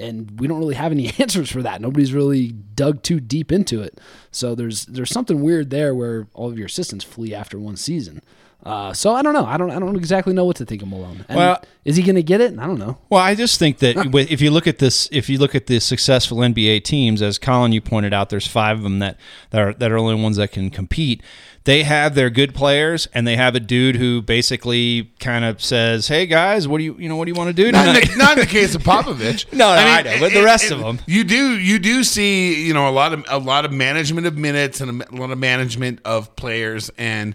[0.00, 1.80] and we don't really have any answers for that.
[1.80, 4.00] Nobody's really dug too deep into it.
[4.32, 8.22] So there's there's something weird there where all of your assistants flee after one season.
[8.64, 9.46] Uh, so I don't know.
[9.46, 11.24] I don't I don't exactly know what to think of Malone.
[11.28, 12.58] And Well- is he going to get it?
[12.58, 12.98] I don't know.
[13.08, 13.96] Well, I just think that
[14.30, 17.72] if you look at this, if you look at the successful NBA teams, as Colin
[17.72, 19.16] you pointed out, there's five of them that
[19.48, 21.22] that are that are only ones that can compete.
[21.64, 26.08] They have their good players, and they have a dude who basically kind of says,
[26.08, 27.94] "Hey guys, what do you you know what do you want to do Not in,
[28.08, 29.50] the, not in the case of Popovich.
[29.52, 30.98] No, no, I know, but the rest of them.
[31.06, 34.36] you do you do see you know a lot of a lot of management of
[34.36, 37.34] minutes and a lot of management of players and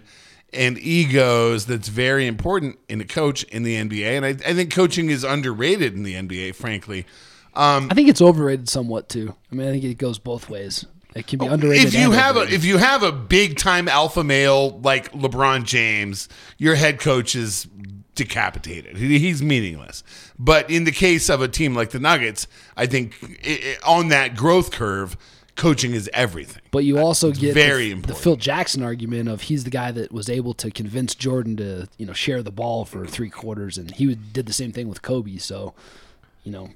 [0.52, 4.16] and egos that's very important in a coach in the NBA.
[4.16, 7.06] And I, I think coaching is underrated in the NBA, frankly.
[7.54, 9.34] Um, I think it's overrated somewhat too.
[9.50, 10.84] I mean, I think it goes both ways.
[11.14, 11.86] It can be oh, underrated.
[11.86, 16.28] If you have a if you have a big time alpha male like LeBron James,
[16.58, 17.66] your head coach is
[18.14, 18.98] decapitated.
[18.98, 20.04] He- He's meaningless.
[20.38, 23.14] But in the case of a team like the Nuggets, I think
[23.86, 25.16] on that growth curve,
[25.56, 26.62] coaching is everything.
[26.70, 28.14] But you also get very the, the.
[28.14, 32.06] Phil Jackson argument of he's the guy that was able to convince Jordan to you
[32.06, 35.38] know share the ball for three quarters, and he did the same thing with Kobe.
[35.38, 35.74] So,
[36.44, 36.70] you know,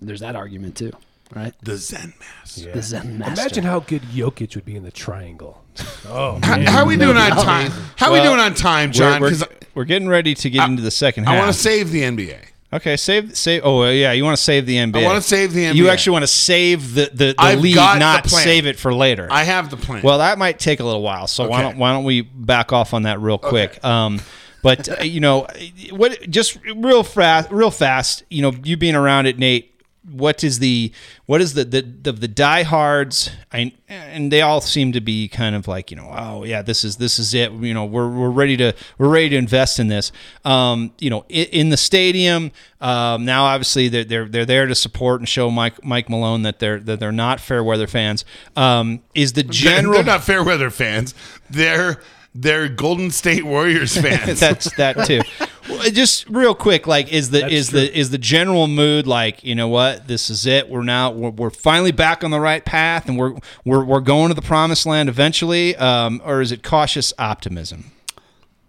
[0.00, 0.92] there's that argument too,
[1.34, 1.54] right?
[1.62, 2.72] The Zen master.
[2.72, 3.40] The Zen master.
[3.40, 5.62] Imagine how good Jokic would be in the triangle.
[6.06, 6.66] Oh, How, man.
[6.66, 7.72] how are we doing on time?
[7.96, 9.20] How are we doing on time, We're, John?
[9.22, 11.34] we're, Because we're getting ready to get into the second half.
[11.34, 12.38] I want to save the NBA.
[12.74, 13.62] Okay, save save.
[13.64, 15.02] Oh yeah, you want to save the NBA.
[15.02, 15.74] I wanna save the NBA.
[15.74, 18.42] You actually want to save the the, the I've lead, got the not plan.
[18.44, 19.28] save it for later.
[19.30, 20.02] I have the plan.
[20.02, 21.26] Well, that might take a little while.
[21.26, 23.82] So why don't why don't we back off on that real quick?
[23.84, 24.20] Um,
[24.62, 25.46] but uh, you know,
[25.90, 26.28] what?
[26.30, 28.24] Just real fast, real fast.
[28.30, 29.73] You know, you being around it, Nate.
[30.10, 30.92] What is the
[31.26, 33.30] what is the the the, the diehards?
[33.52, 36.84] I, and they all seem to be kind of like you know, oh yeah, this
[36.84, 37.52] is this is it.
[37.52, 40.12] You know, we're we're ready to we're ready to invest in this.
[40.44, 42.52] Um, you know, in, in the stadium
[42.84, 46.58] um, now, obviously they're, they're they're there to support and show Mike Mike Malone that
[46.58, 48.26] they're that they're not fair weather fans.
[48.56, 51.14] Um, is the general they're not fair weather fans.
[51.48, 52.02] They're
[52.34, 54.40] they're Golden State Warriors fans.
[54.40, 55.22] that's that too.
[55.68, 59.54] Well, Just real quick, like is the is the is the general mood like you
[59.54, 60.68] know what this is it?
[60.68, 64.28] We're now we're, we're finally back on the right path and we're we're we're going
[64.28, 67.92] to the promised land eventually, um, or is it cautious optimism?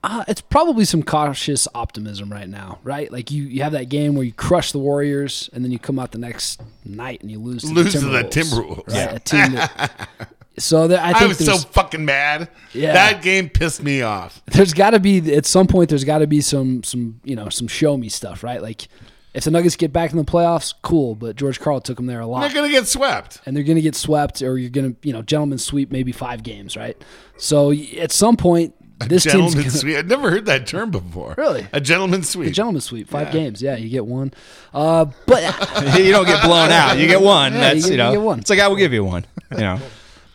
[0.08, 3.12] Uh, it's probably some cautious optimism right now, right?
[3.12, 5.98] Like you, you have that game where you crush the Warriors, and then you come
[5.98, 8.94] out the next night and you lose to Lose the to the Timberwolves, Timberwolves.
[8.94, 9.16] right?
[9.16, 10.10] A team that,
[10.58, 12.50] so there, I I was so fucking mad.
[12.74, 12.94] Yeah.
[12.94, 14.42] That game pissed me off.
[14.48, 17.50] there's got to be at some point there's got to be some some you know
[17.50, 18.62] some show me stuff, right?
[18.62, 18.88] Like
[19.34, 21.14] if the Nuggets get back in the playoffs, cool.
[21.14, 22.42] But George Karl took them there a lot.
[22.42, 23.42] They're gonna get swept.
[23.46, 26.14] and they're going to get swept or you're going to, you know, gentlemen sweep maybe
[26.14, 26.96] five games, right?
[27.38, 29.98] So at some point, This team's Gentleman gonna, sweep.
[29.98, 31.36] I'd never heard that term before.
[31.38, 31.68] Really?
[31.74, 32.48] A gentleman's sweep.
[32.48, 33.10] a gentleman's sweep.
[33.10, 33.62] Five games.
[33.62, 34.34] Yeah, you get one.
[34.74, 35.44] Uh, but
[36.00, 36.98] you don't get blown out.
[36.98, 37.52] You get one.
[37.52, 38.12] Yeah, That's you get- you know.
[38.12, 38.40] you get one.
[38.40, 39.26] It's like I will give you one.
[39.52, 39.80] You know.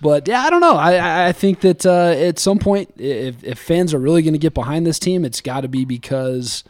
[0.01, 0.77] But yeah, I don't know.
[0.77, 4.39] I I- think that uh, at some point, if, if fans are really going to
[4.39, 6.65] get behind this team, it's got to be because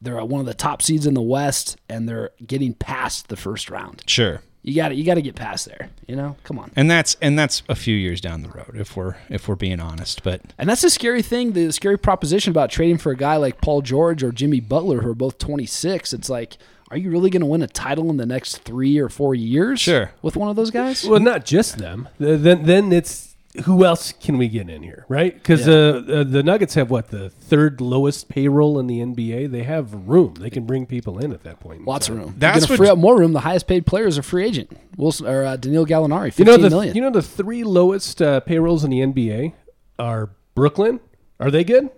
[0.00, 3.70] they're one of the top seeds in the West and they're getting past the first
[3.70, 4.02] round.
[4.06, 4.42] Sure.
[4.64, 5.90] You got to you got to get past there.
[6.06, 6.70] You know, come on.
[6.76, 9.80] And that's and that's a few years down the road if we're if we're being
[9.80, 10.22] honest.
[10.22, 13.60] But And that's the scary thing, the scary proposition about trading for a guy like
[13.60, 16.12] Paul George or Jimmy Butler, who are both 26.
[16.12, 16.58] It's like,
[16.92, 19.80] are you really going to win a title in the next three or four years?
[19.80, 20.12] Sure.
[20.22, 21.04] With one of those guys?
[21.04, 22.08] Well, not just them.
[22.18, 23.30] Then then it's
[23.64, 25.34] who else can we get in here, right?
[25.34, 25.74] Because Yeah.
[25.74, 29.46] uh, uh, the Nuggets have what the third lowest payroll in the NBA.
[29.50, 30.34] They have room.
[30.40, 31.84] They can bring people in at that point.
[31.86, 32.16] Lots time.
[32.18, 32.34] of room.
[32.38, 33.32] That's That's going what- to free up more room.
[33.34, 34.70] The highest paid player is a free agent.
[34.96, 36.92] Wilson or uh, Danilo Gallinari, You fifteen know million.
[36.92, 39.52] the you know the three lowest uh, payrolls in the NBA
[39.98, 41.00] are Brooklyn.
[41.40, 41.90] Are they good?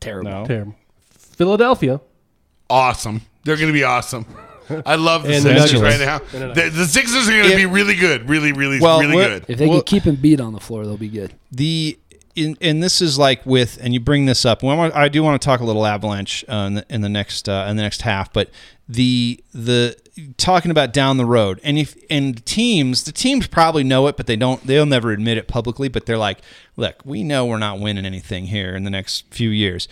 [0.00, 0.30] Terrible.
[0.30, 0.46] no.
[0.46, 0.74] Terrible.
[1.10, 2.00] Philadelphia.
[2.68, 3.22] awesome.
[3.44, 4.26] They're going to be awesome.
[4.86, 6.32] I love the And the Sixers right Nuggets.
[6.32, 6.52] now.
[6.54, 8.28] The, the Sixers are going to If- be really good.
[8.28, 9.44] Really, really, Well, really what- good.
[9.48, 11.32] If they Well- can keep him beat on the floor, they'll be good.
[11.50, 11.98] the
[12.36, 14.62] in, and this is like with and you bring this up.
[14.62, 17.00] Well, I want- I do want to talk a little Avalanche uh, in, the, in
[17.00, 18.50] the next uh, in the next half, but
[18.88, 19.96] the the
[20.36, 24.26] talking about down the road and if and teams the teams probably know it, but
[24.28, 25.88] they don't they'll never admit it publicly.
[25.88, 26.38] But they're like,
[26.76, 29.88] look, we know we're not winning anything here in the next few years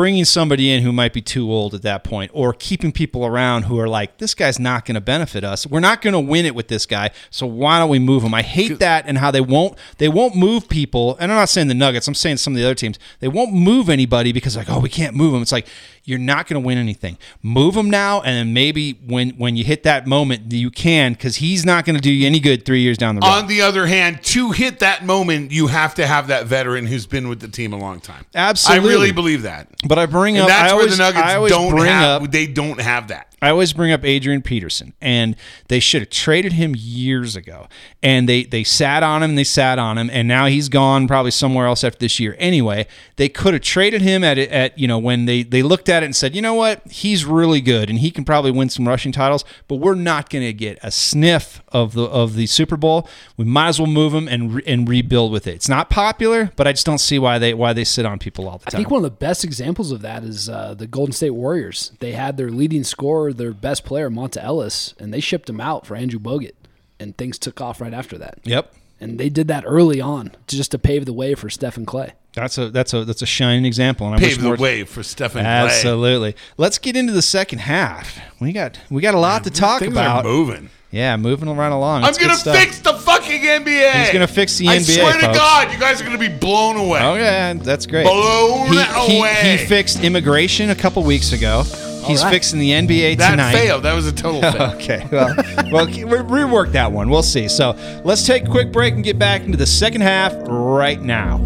[0.00, 3.64] bringing somebody in who might be too old at that point or keeping people around
[3.64, 5.66] who are like this guy's not going to benefit us.
[5.66, 8.32] We're not going to win it with this guy so why don't we move him?
[8.32, 11.68] I hate that and how they won't they won't move people and i'm not saying
[11.68, 14.70] the nuggets i'm saying some of the other teams they won't move anybody because like
[14.70, 15.66] oh we can't move him it's like
[16.10, 19.64] you're not going to win anything move him now and then maybe when when you
[19.64, 22.80] hit that moment you can because he's not going to do you any good three
[22.80, 26.06] years down the road On the other hand, to hit that moment, you have to
[26.06, 28.24] have that veteran who's been with the team a long time.
[28.34, 28.88] Absolutely.
[28.88, 29.68] I really believe that.
[29.88, 32.22] but i bring And up that's I where always, the Nuggets don't bring have.
[32.24, 33.29] up They don't have that.
[33.42, 35.36] I always bring up Adrian Peterson, and
[35.68, 37.68] they should have traded him years ago.
[38.02, 41.30] And they they sat on him, they sat on him, and now he's gone probably
[41.30, 42.36] somewhere else after this year.
[42.38, 46.02] Anyway, they could have traded him at at you know when they they looked at
[46.02, 48.86] it and said, you know what, he's really good, and he can probably win some
[48.86, 52.76] rushing titles, but we're not going to get a sniff of the of the Super
[52.76, 53.08] Bowl.
[53.36, 55.54] We might as well move him and re- and rebuild with it.
[55.54, 58.48] It's not popular, but I just don't see why they why they sit on people
[58.48, 58.78] all the time.
[58.78, 61.92] I think one of the best examples of that is uh, the Golden State Warriors.
[62.00, 65.86] They had their leading scorer, their best player, Monta Ellis, and they shipped him out
[65.86, 66.52] for Andrew Bogut,
[66.98, 68.38] and things took off right after that.
[68.44, 68.72] yep.
[69.02, 72.12] And they did that early on just to pave the way for Steph and Klay.
[72.34, 75.34] That's a that's a that's a shining example, and I Pave the way for Steph
[75.36, 75.64] and Klay.
[75.64, 76.36] Absolutely.
[76.58, 78.20] Let's get into the second half.
[78.40, 80.26] We got we got a lot to talk Things about.
[80.26, 80.68] are moving.
[80.92, 82.04] Yeah, moving right along.
[82.04, 82.56] I'm gonna stuff.
[82.56, 83.92] fix the fucking NBA.
[83.92, 85.38] He's gonna fix the I NBA, swear to folks.
[85.38, 87.00] God, you guys are gonna be blown away.
[87.00, 88.04] Oh yeah, that's great.
[88.04, 89.56] Blown he, he- away.
[89.58, 91.62] He, fixed immigration a couple weeks ago.
[92.10, 92.30] He's right.
[92.30, 93.52] fixing the NBA that tonight.
[93.52, 93.84] failed.
[93.84, 94.62] That was a total fail.
[94.74, 95.34] Okay, well,
[95.72, 97.08] well, we rework that one.
[97.08, 97.48] We'll see.
[97.48, 101.38] So let's take a quick break and get back into the second half right now.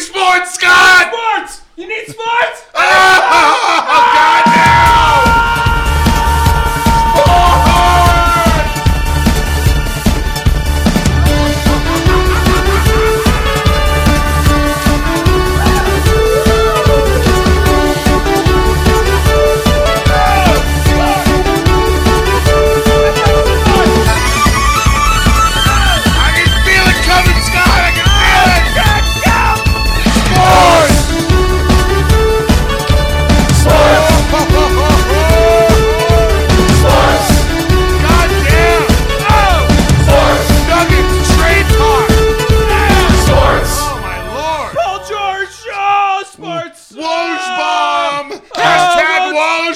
[0.00, 0.54] Sports.
[0.54, 1.12] Scott!
[1.12, 1.62] Sports.
[1.76, 2.66] You need sports.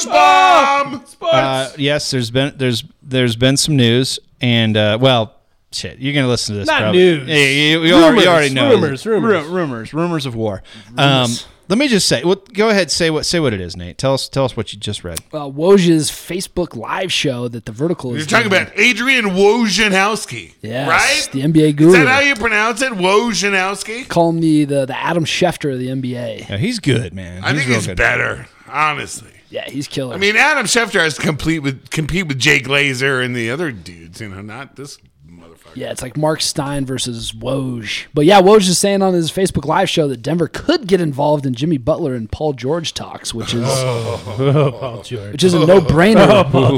[0.07, 5.35] Uh, yes, there's been there's there's been some news, and uh, well,
[5.73, 6.67] shit, you're gonna listen to this.
[6.67, 6.99] Not probably.
[7.01, 7.29] news.
[7.29, 8.71] Yeah, you, you already, you Rumors, already know.
[8.71, 9.45] rumors, rumors.
[9.47, 10.63] Ru- rumors, rumors of war.
[10.97, 11.31] Um,
[11.67, 12.23] Let me just say.
[12.23, 12.91] Well, go ahead.
[12.91, 13.25] Say what.
[13.25, 13.97] Say what it is, Nate.
[13.97, 14.29] Tell us.
[14.29, 15.19] Tell us what you just read.
[15.33, 18.63] uh, Woj's Facebook live show that the Vertical is You're talking doing.
[18.65, 21.33] about Adrian Wojnarowski, Yes, right?
[21.33, 24.07] the NBA Is that how you pronounce it, Wojnarowski?
[24.09, 26.49] Call him the, the the Adam Schefter of the NBA.
[26.51, 27.43] Yeah, he's good, man.
[27.43, 27.97] I think real he's good.
[27.97, 29.31] better, honestly.
[29.55, 30.17] Yeah, he's killer.
[30.17, 33.71] I mean, Adam Schefter has to compete with compete with Jay Glazer and the other
[33.71, 34.21] dudes.
[34.21, 34.99] You know, not this
[35.41, 35.75] motherfucker.
[35.77, 38.07] yeah, it's like Marc Stein versus Woj.
[38.15, 41.47] But yeah, Woj is saying on his Facebook live show that Denver could get involved
[41.47, 45.33] in Jimmy Butler and Paul George talks, which is Oh, Paul George.
[45.33, 46.45] which is a no brainer.
[46.51, 46.75] Paul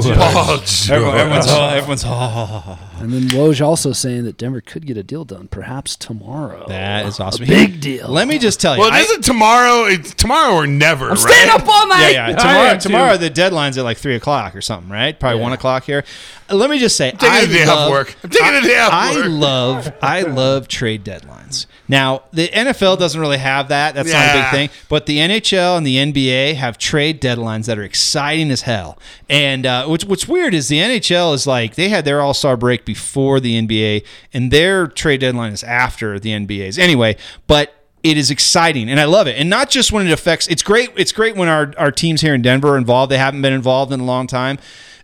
[0.93, 2.79] Everyone, everyone's all, everyone's all.
[2.99, 6.65] and then Woj also saying that Denver could get a deal done, perhaps tomorrow.
[6.67, 7.45] That is awesome.
[7.45, 8.07] big deal.
[8.09, 8.81] Let me just tell you.
[8.81, 9.85] Well, I- is it tomorrow?
[9.85, 11.09] It's tomorrow or never.
[11.09, 12.11] I'm staying up all night.
[12.11, 12.35] yeah, yeah.
[12.35, 15.17] Tomorrow, tomorrow the deadline's at like three o'clock or something, right?
[15.19, 16.03] Probably one o'clock here.
[16.49, 18.15] Let me just say, taking I a day off work.
[18.23, 19.25] I'm taking a day off I work.
[19.29, 21.65] love, I love trade deadlines.
[21.87, 23.95] Now, the NFL doesn't really have that.
[23.95, 24.69] That's not a big thing.
[24.89, 28.97] But the NHL and the NBA have trade deadlines that are exciting as hell.
[29.29, 32.57] And uh, which, what's weird is the NHL is like they had their All Star
[32.57, 36.77] break before the NBA, and their trade deadline is after the NBA's.
[36.77, 37.15] Anyway,
[37.47, 37.73] but
[38.03, 39.37] it is exciting and I love it.
[39.37, 42.33] And not just when it affects it's great it's great when our, our teams here
[42.33, 43.11] in Denver are involved.
[43.11, 44.59] They haven't been involved in a long time.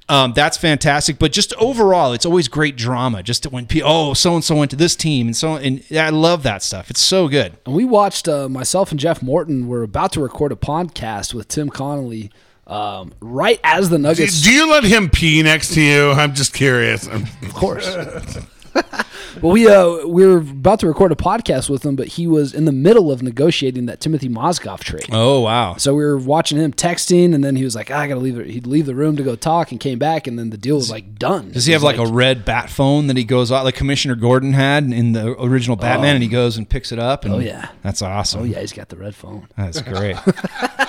[0.09, 1.17] Um, that's fantastic.
[1.17, 3.23] But just overall, it's always great drama.
[3.23, 6.09] Just when people, oh, so and so went to this team, and so and I
[6.09, 6.89] love that stuff.
[6.89, 7.53] It's so good.
[7.65, 11.47] And we watched uh, myself and Jeff Morton were about to record a podcast with
[11.47, 12.31] Tim Connelly
[12.67, 14.41] um, right as the Do, Nuggets.
[14.41, 16.11] do you let him pee next to you?
[16.11, 17.07] I'm just curious.
[17.07, 17.87] Of course.
[19.41, 22.53] well, we uh, we were about to record a podcast with him, but he was
[22.53, 25.07] in the middle of negotiating that Timofey Mozgov trade.
[25.11, 25.75] Oh wow.
[25.77, 28.37] So we were watching him texting, and then he was like, "Ah, "I gotta leave."
[28.39, 30.75] it." He'd leave the room to go talk, and came back, and then the deal
[30.75, 31.51] was like done.
[31.51, 34.53] Does he have like, a red bat phone that he goes out like Commissioner Gordon
[34.53, 37.25] had in the original Batman, and he goes and picks it up?
[37.25, 37.69] And Oh, yeah.
[37.83, 38.41] that's awesome.
[38.41, 39.47] Oh yeah, he's got the red phone.
[39.57, 40.15] that's great.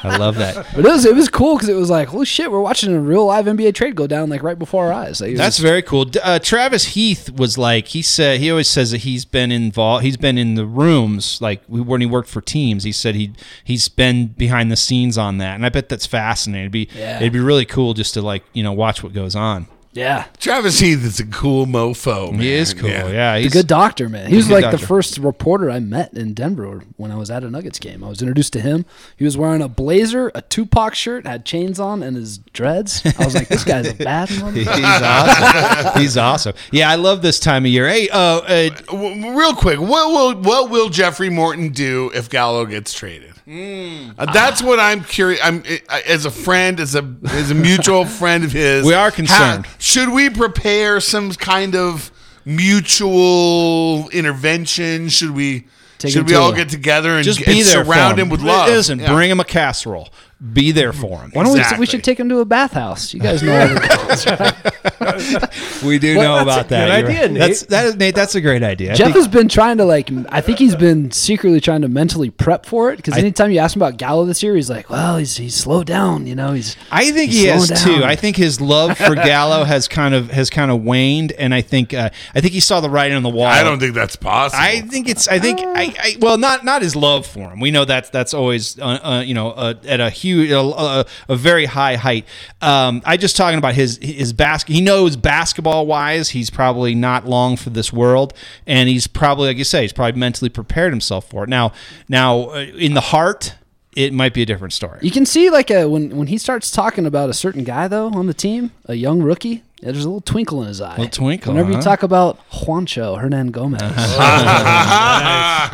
[0.04, 0.66] I love that.
[0.74, 3.00] But it was it was cool because it was like, holy shit, we're watching a
[3.00, 5.20] real live NBA trade go down like right before our eyes.
[5.20, 6.06] Like, That's very cool.
[6.22, 10.04] Uh, Travis Heath was like he said he always says that he's been involved.
[10.04, 12.84] He's been in the rooms like when he worked for teams.
[12.84, 13.32] He said he
[13.64, 16.62] he's been behind the scenes on that, and I bet that's fascinating.
[16.64, 17.16] It'd be Yeah.
[17.16, 19.66] it'd be really cool just to like you know watch what goes on.
[19.94, 20.26] Yeah.
[20.38, 22.30] Travis Heath is a cool mofo.
[22.32, 22.40] Man.
[22.40, 22.90] He is cool.
[22.90, 24.28] Yeah, He's he's a good doctor, man.
[24.28, 27.44] He was good like the first reporter I met in Denver when I was at
[27.44, 28.02] a Nuggets game.
[28.02, 28.84] I was introduced to him.
[29.16, 33.02] He was wearing a blazer, a Tupac shirt, had chains on, and his dreads.
[33.18, 34.54] I was like, this guy's a bad one.
[34.54, 36.00] He's awesome.
[36.00, 36.54] He's awesome.
[36.72, 37.88] Yeah, I love this time of year.
[37.88, 42.92] Hey, uh, uh, real quick, what will what will Jeffrey Morton do if Gallo gets
[42.92, 43.33] traded?
[43.44, 44.10] Hmm.
[44.16, 45.38] Uh, that's what I'm curious.
[45.44, 48.86] I'm uh, as a friend, as a as a mutual friend of his.
[48.86, 49.66] We are concerned.
[49.78, 52.10] should we prepare some kind of
[52.44, 55.08] mutual intervention?
[55.08, 55.66] Should we?
[55.98, 57.84] Take should we all get together and, just and be there.
[57.84, 58.68] surround for him with love?
[58.68, 59.12] Listen, Yeah.
[59.14, 60.08] bring him a casserole.
[60.52, 61.30] Be there for him.
[61.32, 61.58] Why don't we?
[61.60, 61.80] Exactly.
[61.80, 63.14] We should take him to a bathhouse.
[63.14, 64.26] You guys know how it goes,
[65.00, 65.82] right?
[65.82, 66.86] We do Well, know that's a about that.
[66.86, 67.30] good You're idea, right.
[67.30, 67.38] Nate.
[67.40, 68.14] That's that is Nate.
[68.14, 68.94] That's a great idea.
[68.94, 70.10] Jeff think- has been trying to like.
[70.28, 73.74] I think he's been secretly trying to mentally prep for it because anytime you ask
[73.76, 76.26] him about Gallo this year, he's like, "Well, he's he's slowed down.
[76.26, 78.04] You know, he's." I think He's he has slowing too.
[78.04, 81.62] I think his love for Gallo has kind of has kind of waned, and I
[81.62, 83.46] think uh, I think he saw the writing on the wall.
[83.46, 84.62] I don't think that's possible.
[84.62, 85.26] I think it's.
[85.28, 85.60] I think.
[85.60, 86.16] I, I.
[86.20, 87.60] Well, not not his love for him.
[87.60, 88.78] We know that's that's always.
[88.78, 92.26] Uh, uh, you know, uh, at a huge, a, a, a very high height.
[92.60, 94.72] Um, I just talking about his his basket.
[94.72, 98.34] He knows basketball wise, he's probably not long for this world,
[98.66, 101.48] and he's probably like you say, he's probably mentally prepared himself for it.
[101.48, 101.72] Now,
[102.08, 103.54] now uh, in the heart,
[103.96, 104.98] it might be a different story.
[105.02, 108.08] You can see like a, when when he starts talking about a certain guy though
[108.08, 109.62] on the team, a young rookie.
[109.84, 110.96] Yeah, There's a little twinkle in his eye.
[110.96, 111.76] Little twinkle, Whenever huh?
[111.76, 113.80] you talk about Juancho Hernangomez,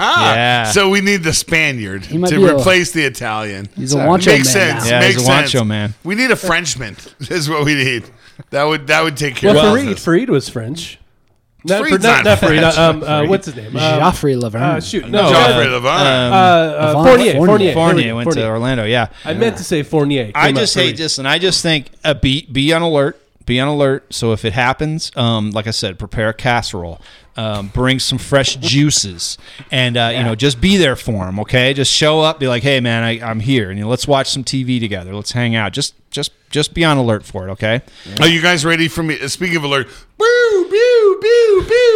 [0.01, 0.65] Yeah.
[0.73, 3.69] So we need the Spaniard might to be a- replace the Italian.
[3.77, 4.37] he's a Juancho man.
[4.39, 4.85] Makes sense.
[4.85, 4.91] now.
[5.01, 5.95] Yeah, he's Makes a Juancho man.
[6.05, 6.97] We need a Frenchman.
[7.21, 8.05] is what we need.
[8.51, 10.05] That would that would take care Well, of Faried, this.
[10.05, 10.99] Faried was French.
[11.63, 12.63] Not, Faried's not, not not Faried.
[12.63, 13.77] Uh, Um, uh, what's his name?
[13.77, 14.61] Um, Joffrey Lauvergne.
[14.63, 16.31] uh, shoot, no, No, Joffrey uh, Lauvergne.
[16.33, 17.05] uh, uh, Lauvergne.
[17.05, 17.33] Fournier.
[17.35, 17.35] Fournier.
[17.35, 17.75] Fournier.
[17.75, 18.85] Fournier went to Orlando.
[18.85, 19.09] Yeah.
[19.27, 20.33] I meant to say Fournier.
[20.35, 20.99] I Came out just hey, Faried.
[20.99, 21.27] listen.
[21.27, 23.20] I just think uh, be be on alert.
[23.47, 24.13] Be on alert.
[24.15, 27.01] So if it happens, um, like I said, prepare a casserole.
[27.37, 29.39] Um, bring some fresh juices,
[29.71, 31.39] and uh, you know, just be there for them.
[31.41, 32.39] Okay, just show up.
[32.39, 35.15] Be like, hey, man, I, I'm here, and you know, let's watch some TV together.
[35.15, 35.73] Let's hang out.
[35.73, 37.53] Just just just be on alert for it.
[37.53, 37.83] Okay.
[38.21, 39.17] Are you guys ready for me?
[39.29, 39.89] Speaking of alert,
[40.19, 41.90] boo, boo, boo, boo.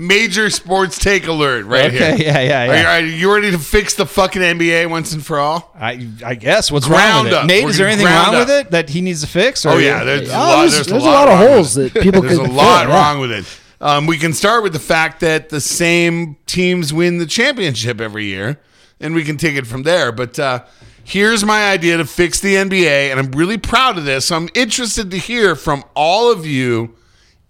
[0.00, 2.26] Major sports take alert right Okay, here.
[2.26, 2.96] yeah, yeah, Are you, yeah.
[2.96, 5.70] are you ready to fix the fucking NBA once and for all?
[5.78, 7.38] I I guess what's wrong Ground with it?
[7.38, 7.46] up.
[7.46, 9.66] Nate, We're is there anything ground wrong with it that he needs to fix?
[9.66, 11.92] Oh yeah, there's, a lot, there's, there's, there's a lot of wrong with holes that
[12.02, 12.94] people There's a lot fill, yeah.
[12.94, 13.44] wrong with it.
[13.82, 18.24] Um, we can start with the fact that the same teams win the championship every
[18.24, 18.58] year,
[19.00, 20.12] and we can take it from there.
[20.12, 20.64] But uh,
[21.04, 24.26] here's my idea to fix the NBA, and I'm really proud of this.
[24.26, 26.94] So I'm interested to hear from all of you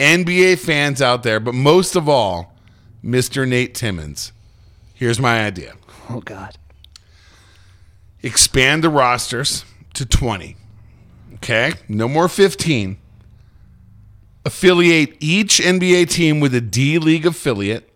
[0.00, 2.56] NBA fans out there, but most of all,
[3.04, 3.46] Mr.
[3.46, 4.32] Nate Timmons.
[4.94, 5.74] Here's my idea
[6.08, 6.56] Oh God.
[8.22, 10.56] expand the rosters to 20.
[11.34, 11.72] Okay?
[11.88, 12.98] No more 15.
[14.44, 17.90] Affiliate each NBA team with a D League affiliate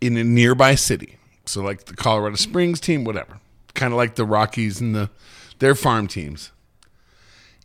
[0.00, 1.18] in a nearby city.
[1.46, 3.40] So like the Colorado Springs team, whatever.
[3.74, 5.10] Kind of like the Rockies and the
[5.58, 6.52] their farm teams.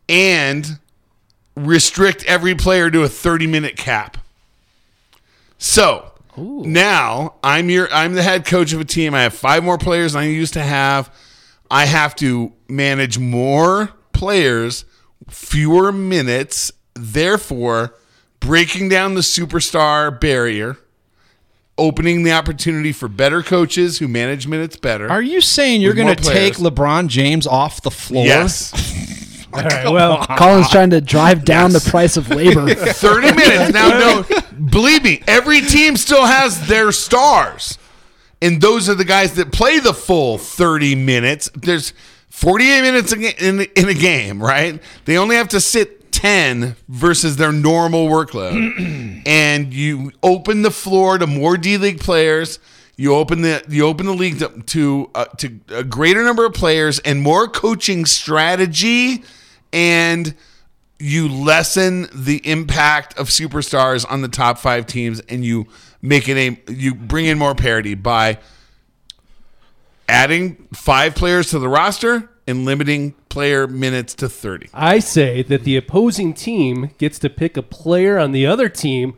[0.08, 0.80] And
[1.56, 4.18] restrict every player to a 30 minute cap.
[5.58, 9.14] So now I'm your I'm the head coach of a team.
[9.14, 11.14] I have five more players than I used to have.
[11.70, 14.86] I have to manage more players,
[15.30, 17.96] fewer minutes, therefore
[18.40, 20.78] breaking down the superstar barrier,
[21.78, 25.10] opening the opportunity for better coaches who manage minutes better.
[25.10, 26.56] Are you saying you're going to take.
[26.56, 28.26] LeBron James off the floor?
[28.26, 29.08] yes.
[29.54, 29.92] All right.
[29.92, 32.74] Well, Colin's trying to drive down the price of labor.
[32.76, 33.74] 30 minutes.
[33.74, 34.26] Now, no,
[34.70, 37.78] believe me, every team still has their stars.
[38.42, 41.50] And those are the guys that play the full 30 minutes.
[41.56, 41.94] There's
[42.30, 44.82] 48 minutes in, in a game, right?
[45.06, 49.22] They only have to sit 10 versus their normal workload.
[49.26, 52.60] and you open the floor to more D League players.
[52.98, 56.54] You open the you open the league to to, uh, to a greater number of
[56.54, 59.24] players and more coaching strategy
[59.74, 60.36] and
[61.00, 65.68] you lessen the impact of superstars on the top five teams and you
[66.02, 68.38] make it a you bring in more parity by
[70.08, 75.64] adding five players to the roster and limiting player minutes to 30 I say that
[75.64, 79.16] the opposing team gets to pick a player on the other team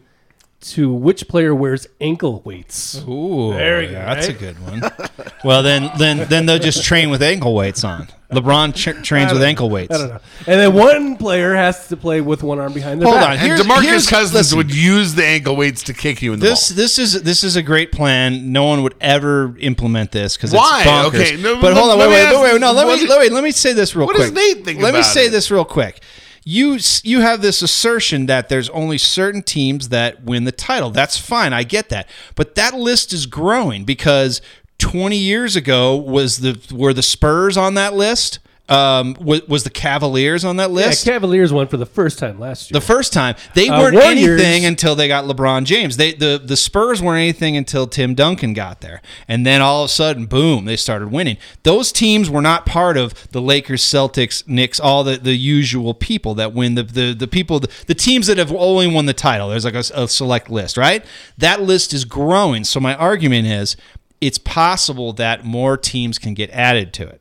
[0.63, 3.01] to which player wears ankle weights.
[3.07, 4.35] Ooh, There we go, That's right?
[4.35, 4.81] a good one.
[5.43, 8.07] well, then, then, then they'll just train with ankle weights on.
[8.31, 9.93] LeBron ch- trains with ankle weights.
[9.93, 10.19] I don't know.
[10.47, 13.27] And then one player has to play with one arm behind their Hold back.
[13.27, 14.57] on, and Here's- demarcus here's- cousins listen.
[14.57, 17.43] would use the ankle weights to kick you in the This ball this is this
[17.43, 18.51] is a great plan.
[18.51, 20.81] No one would ever implement this because Why?
[20.81, 21.19] it's bonkers.
[21.33, 22.87] Okay, no, but let- hold on, let wait, me wait, ask- wait, wait, no, let
[22.87, 24.33] what me do- let me let me say this real what quick.
[24.33, 25.29] does Nate think let me about say it?
[25.29, 26.01] this real quick.
[26.45, 30.89] You you have this assertion that there's only certain teams that win the title.
[30.89, 32.09] That's fine, I get that.
[32.35, 34.41] But that list is growing because
[34.79, 38.39] 20 years ago was the were the Spurs on that list?
[38.69, 41.03] Um, was, was the Cavaliers on that yeah, list?
[41.05, 42.79] Cavaliers won for the first time last year.
[42.79, 45.97] The first time they Uh, weren't Warriors- anything until they got LeBron James.
[45.97, 49.89] They the the Spurs weren't anything until Tim Duncan got there, and then all of
[49.89, 51.35] a sudden, boom, they started winning.
[51.63, 56.33] Those teams were not part of the Lakers, Celtics, Knicks, all the, the usual people
[56.35, 59.49] that win the the the people the, the teams that have only won the title.
[59.49, 61.03] There's like a, a select list, right?
[61.37, 62.63] That list is growing.
[62.63, 63.75] So my argument is,
[64.21, 67.19] it's possible that more teams can get added to it.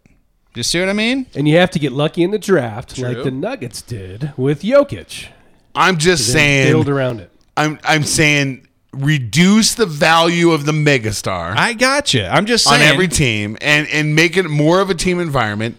[0.55, 1.26] Do you see what I mean?
[1.34, 5.28] and you have to get lucky in the draft like the Nuggets did with Jokic.
[5.74, 7.30] i'm just Then saying build around it.
[7.57, 12.24] i'm i'm saying reduce the value of the megastar I got you.
[12.24, 15.78] I'm just on saying every team and and make it more of a team environment.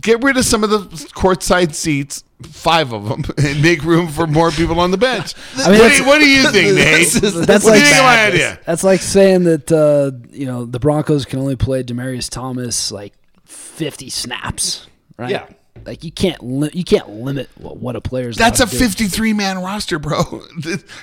[0.00, 0.78] Get rid of some of the
[1.14, 5.34] courtside seats, five of them, and make room for more people on the bench.
[5.56, 7.46] mean, what, do that's- you, what do you think, Nate?
[7.46, 8.58] That's what like do you think of my idea?
[8.64, 13.12] That's like saying that uh, you know the Broncos can only play Demaryius Thomas like
[13.50, 14.86] fifty snaps,
[15.18, 15.30] right?
[15.30, 15.46] Yeah.
[15.86, 18.36] Like you can't li- you can't limit what, what a player's.
[18.36, 18.84] That's a allowed to do.
[18.84, 20.22] 53 man roster, bro.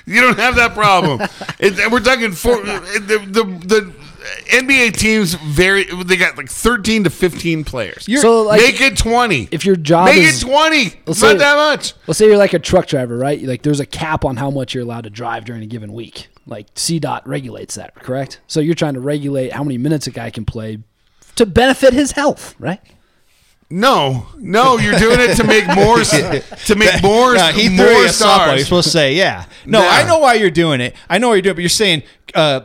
[0.06, 1.20] You don't have that problem.
[1.58, 2.56] It- we're talking four.
[2.64, 3.94] The, the, the
[4.50, 8.06] NBA teams very They got like 13 to 15 players.
[8.20, 9.48] So, like, make it 20.
[9.50, 10.76] if your job make is- it 20.
[11.06, 11.94] Let's not say- that much.
[12.06, 13.40] Let's say you're like a truck driver, right?
[13.42, 16.28] Like there's a cap on how much you're allowed to drive during a given week.
[16.46, 18.40] Like CDOT regulates that, correct?
[18.46, 20.78] So you're trying to regulate how many minutes a guy can play
[21.38, 22.80] to benefit his health, right?
[23.70, 27.86] No, no, you're doing it to make more to make more No, he threw more
[27.86, 28.56] you a softball.
[28.56, 29.44] You're supposed to say, yeah.
[29.66, 29.88] No, Nah.
[29.88, 30.94] I know why you're doing it.
[31.08, 32.02] I know why you're doing, it, but you're saying
[32.34, 32.60] uh,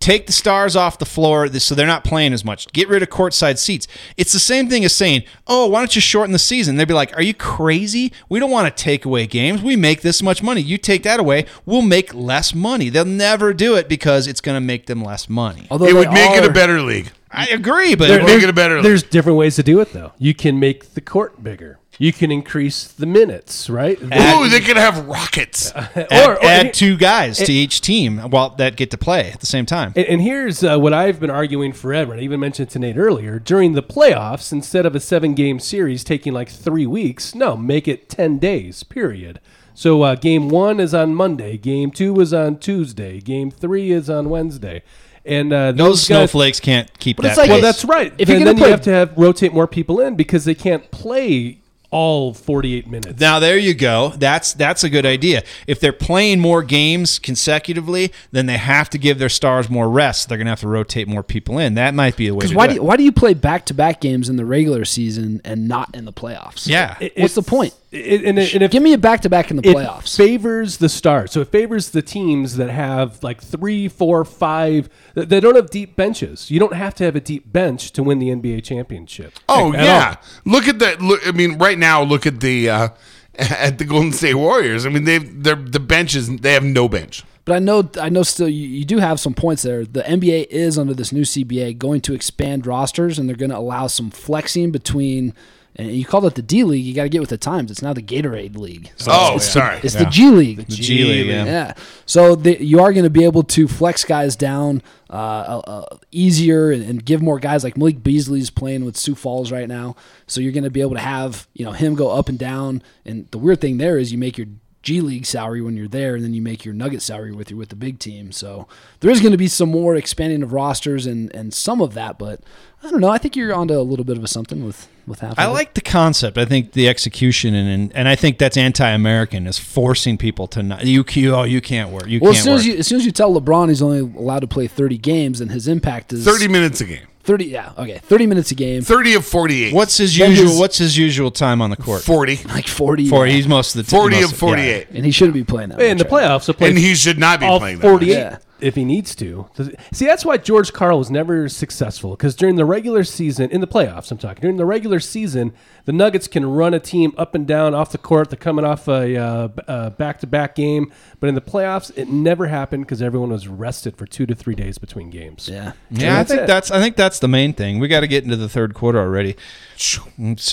[0.00, 2.70] take the stars off the floor so they're not playing as much.
[2.72, 3.86] Get rid of courtside seats.
[4.16, 6.76] It's the same thing as saying, oh, why don't you shorten the season?
[6.76, 8.12] They'd be like, are you crazy?
[8.28, 9.62] We don't want to take away games.
[9.62, 10.60] We make this much money.
[10.60, 12.88] You take that away, we'll make less money.
[12.88, 15.66] They'll never do it because it's going to make them less money.
[15.70, 17.10] Although It would make it a better league.
[17.30, 18.84] I agree, but There- Make it a better league.
[18.84, 20.12] There's different ways to do it, though.
[20.18, 21.78] You can make the court bigger.
[21.98, 24.00] You can increase the minutes, right?
[24.00, 25.72] Ooh, they can have rockets.
[25.76, 29.40] add, or- or- add two guys to each team while that get to play at
[29.40, 29.92] the same time.
[29.94, 32.96] And, and here's uh, what I've been arguing forever, and I even mentioned to Nate
[32.96, 33.38] earlier.
[33.38, 37.86] During the playoffs, instead of a seven game series taking like three weeks, no, make
[37.86, 39.38] it 10 days, period.
[39.74, 44.10] So uh, game one is on Monday, game two is on Tuesday, game three is
[44.10, 44.82] on Wednesday.
[45.24, 47.28] And uh, Those those guys, snowflakes can't keep But that.
[47.30, 47.52] it's like- pace.
[47.54, 48.12] Well, that's right.
[48.18, 50.54] If you're and gonna then you have to have rotate more people in because they
[50.56, 51.60] can't play
[51.92, 53.20] all 48 minutes.
[53.20, 54.08] Now there you go.
[54.16, 55.44] That's that's a good idea.
[55.66, 60.28] If they're playing more games consecutively, then they have to give their stars more rest.
[60.28, 61.74] They're going to have to rotate more people in.
[61.74, 62.40] That might be a way.
[62.40, 64.44] Because why do do you, why do you play back to back games in the
[64.44, 66.66] regular season and not in the playoffs?
[66.66, 66.96] Yeah.
[67.00, 67.74] It- What's the point?
[67.92, 70.16] It, and, it- and if, Give me a back to back in the it playoffs.
[70.16, 71.30] favors the stars.
[71.30, 74.88] So it favors the teams that have like three, four, five.
[75.14, 76.50] that- They don't have deep benches.
[76.50, 79.34] You don't have to have a deep bench to win the NBA championship.
[79.48, 80.52] Oh At yeah, all.
[80.52, 81.02] look at that.
[81.02, 82.88] Look, I mean, right now, look at the uh,
[83.34, 84.86] at the Golden State Warriors.
[84.86, 86.34] I mean, they've they're the benches.
[86.34, 87.24] They have no bench.
[87.44, 89.84] But I know, I know, still you, you do have some points there.
[89.84, 93.58] The NBA is under this new CBA going to expand rosters, and they're going to
[93.58, 95.34] allow some flexing between.
[95.76, 96.84] And you called it the D League.
[96.84, 97.70] You got to get with the times.
[97.70, 98.90] It's now the Gatorade League.
[98.96, 99.80] So Oh, it's, sorry.
[99.82, 100.66] It's the G League.
[100.66, 101.44] The G League, yeah.
[101.46, 101.74] Yeah.
[102.04, 105.96] So the, you are going to be able to flex guys down uh, uh, uh,
[106.10, 109.96] easier and, and give more guys like Malik Beasley's playing with Sioux Falls right now.
[110.26, 112.82] So you're going to be able to have you know him go up and down.
[113.06, 114.48] And the weird thing there is you make your
[114.82, 117.56] G League salary when you're there, and then you make your Nugget salary with you
[117.56, 118.30] with the big team.
[118.32, 118.66] So
[119.00, 122.18] there is going to be some more expanding of rosters and and some of that,
[122.18, 122.40] but
[122.82, 123.08] I don't know.
[123.08, 125.38] I think you're onto a little bit of a something with with half.
[125.38, 125.50] I it.
[125.50, 126.38] like the concept.
[126.38, 130.62] I think the execution and and, and I think that's anti-American is forcing people to
[130.62, 132.58] not you you oh you can't work you Well, as can't soon work.
[132.60, 135.40] as you as soon as you tell LeBron he's only allowed to play 30 games,
[135.40, 137.06] and his impact is Thirty minutes a game.
[137.24, 139.72] 30 yeah okay 30 minutes a game Thirty of forty-eight.
[139.72, 142.02] what's his Then usual his- What's his usual time on the court?
[142.02, 142.40] forty?
[142.46, 143.26] like 40 Four.
[143.28, 143.32] yeah.
[143.34, 144.38] He's most of the t- Forty most of yeah.
[144.38, 144.86] forty-eight.
[144.90, 146.94] and he shouldn't be playing that in the much right playoffs, he'll play And he
[146.96, 147.92] should not be all playing that much.
[148.00, 148.38] 48 Yeah.
[148.62, 149.48] If he needs to.
[149.92, 153.66] See, that's why George Karl was never successful because during the regular season, in the
[153.66, 155.52] playoffs, I'm talking, during the regular season,
[155.84, 158.30] the Nuggets can run a team up and down off the court.
[158.30, 162.46] They're coming off a uh, b- uh, back-to-back game, but in the playoffs, it never
[162.46, 165.48] happened because everyone was rested for two to three days between games.
[165.52, 166.46] yeah Yeah, I think it.
[166.46, 167.80] that's I think that's the main thing.
[167.80, 169.36] We got to get into the third quarter already.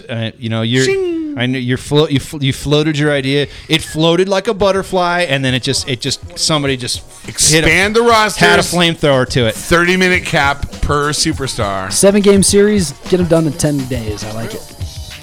[0.09, 3.47] Uh, you know, you're I know you're float you fl- you floated your idea.
[3.67, 7.97] It floated like a butterfly, and then it just it just somebody just hit Expand
[7.97, 8.45] a, the roster.
[8.45, 9.55] had a flamethrower to it.
[9.55, 11.91] Thirty-minute cap per superstar.
[11.91, 14.75] seven game series get them done in 10 days I like it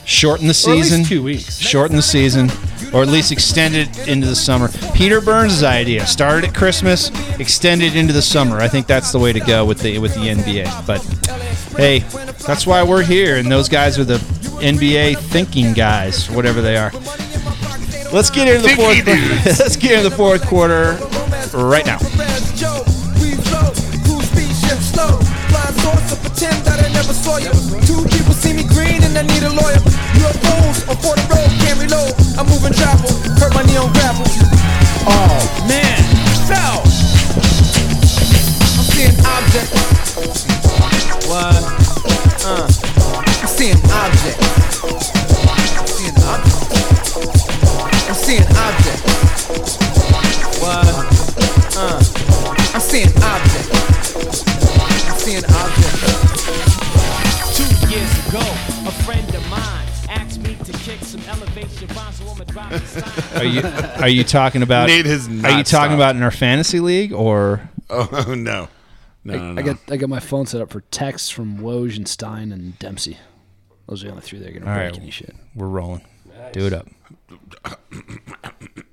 [0.04, 1.04] Shorten the Or at least season.
[1.04, 1.58] two weeks.
[1.58, 2.48] Shorten the season,
[2.92, 4.68] or at least extend it into the summer.
[4.94, 7.10] Peter Burns' idea started at Christmas,
[7.40, 8.58] extended into the summer.
[8.60, 10.86] I think that's the way to go with the with the NBA.
[10.86, 11.02] But
[11.76, 12.00] hey,
[12.46, 14.18] that's why we're here, and those guys are the
[14.62, 16.92] NBA thinking guys, whatever they are.
[18.12, 19.04] Let's get into the fourth.
[19.04, 19.58] dudes.
[19.58, 20.92] Let's get into the fourth quarter
[21.52, 21.98] right now.
[27.86, 29.76] Two people see me green and I need a lawyer.
[30.16, 32.14] UFOs on for the road, can't reload.
[32.38, 34.24] I'm moving travel, hurt my knee on gravel.
[35.04, 35.36] Oh
[35.68, 36.00] man,
[36.48, 36.80] fell.
[38.72, 39.76] I'm seeing objects.
[41.28, 41.62] What?
[42.42, 44.82] Uh, I'm seeing objects.
[45.76, 46.66] I'm seeing objects.
[48.08, 49.04] I'm seeing objects.
[50.60, 50.86] What?
[51.76, 52.15] Uh,
[52.86, 54.44] I'm seeing objects.
[54.78, 56.02] I'm seeing objects.
[57.56, 58.38] Two years ago,
[58.86, 62.78] a friend of mine asked me to kick some elevation rhymes, so I'ma drop the
[62.78, 63.40] sign.
[63.40, 63.62] Are you
[64.02, 64.86] are you talking about?
[64.86, 65.94] Nate has Are you talking stopped.
[65.94, 67.68] about in our fantasy league or?
[67.90, 68.68] Oh no, no,
[69.24, 69.60] no, no.
[69.60, 72.78] I got I got my phone set up for texts from Woj and Stein and
[72.78, 73.16] Dempsey
[73.88, 75.00] those are the only three that are gonna All break right.
[75.00, 76.02] any shit We're rolling.
[76.52, 76.86] Do it up.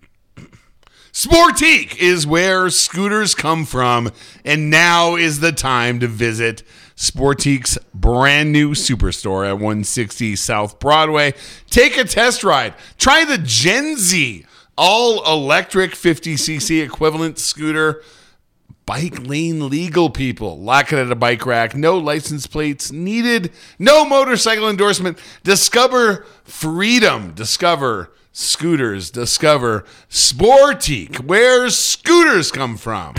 [1.14, 4.12] Sportique is where scooters come from,
[4.44, 6.64] and now is the time to visit
[6.96, 11.36] Sportique's brand new superstore at 160 South Broadway.
[11.70, 12.74] Take a test ride.
[12.98, 14.44] Try the Gen Z
[14.76, 18.02] all electric 50cc equivalent scooter.
[18.88, 20.60] Bike lane legal people.
[20.60, 21.76] Lock it at a bike rack.
[21.76, 23.52] No license plates needed.
[23.78, 25.20] No motorcycle endorsement.
[25.44, 27.34] Discover freedom.
[27.34, 29.10] Discover scooters.
[29.10, 33.16] Discover Sportique, where scooters come from.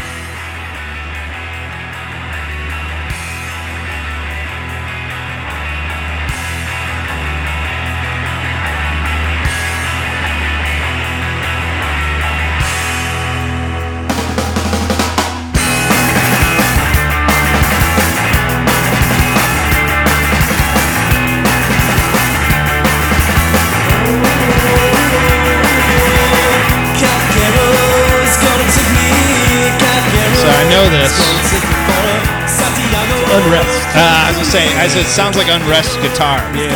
[35.05, 36.40] It sounds like unrest guitar.
[36.57, 36.72] Yeah.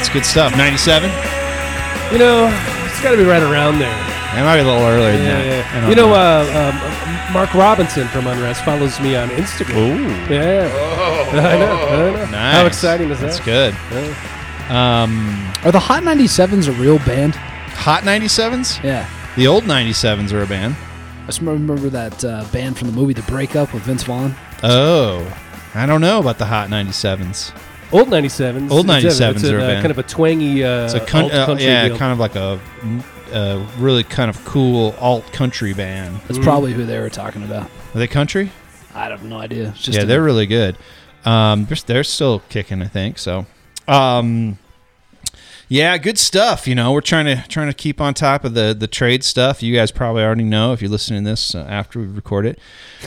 [0.00, 0.56] It's good stuff.
[0.56, 1.10] Ninety-seven.
[2.12, 2.46] You know,
[2.86, 3.94] it's got to be right around there.
[4.36, 5.74] It might be a little earlier than Yeah, that.
[5.74, 5.88] yeah.
[5.88, 9.76] You know, uh, um, Mark Robinson from Unrest follows me on Instagram.
[9.76, 10.32] Ooh.
[10.32, 10.68] Yeah.
[11.32, 11.86] I know.
[11.86, 12.30] I know.
[12.30, 12.54] Nice.
[12.56, 13.26] How exciting is that?
[13.26, 13.74] That's good.
[14.70, 17.34] Um, Are the Hot 97s a real band?
[17.36, 18.82] Hot 97s?
[18.82, 19.08] Yeah.
[19.36, 20.74] The old 97s are a band.
[21.22, 24.34] I just remember that uh, band from the movie The Breakup with Vince Vaughn.
[24.64, 25.40] Oh.
[25.74, 27.52] I don't know about the Hot 97s.
[27.92, 28.70] Old 97s.
[28.70, 29.80] Old It's a- 97s it's a, are a uh, band.
[29.82, 31.96] kind of a twangy uh, It's a con- alt uh, country yeah, deal.
[31.98, 32.58] kind of like a,
[33.32, 36.20] a really kind of cool alt country band.
[36.26, 37.64] That's probably who they were talking about.
[37.94, 38.50] Are they country?
[38.94, 39.68] I have no idea.
[39.70, 40.76] It's just yeah, a- they're really good.
[41.24, 43.18] Um, they're, they're still kicking, I think.
[43.18, 43.46] So,
[43.88, 44.58] um,
[45.74, 46.68] yeah, good stuff.
[46.68, 49.60] You know, we're trying to trying to keep on top of the the trade stuff.
[49.60, 52.60] You guys probably already know if you're listening to this uh, after we record it.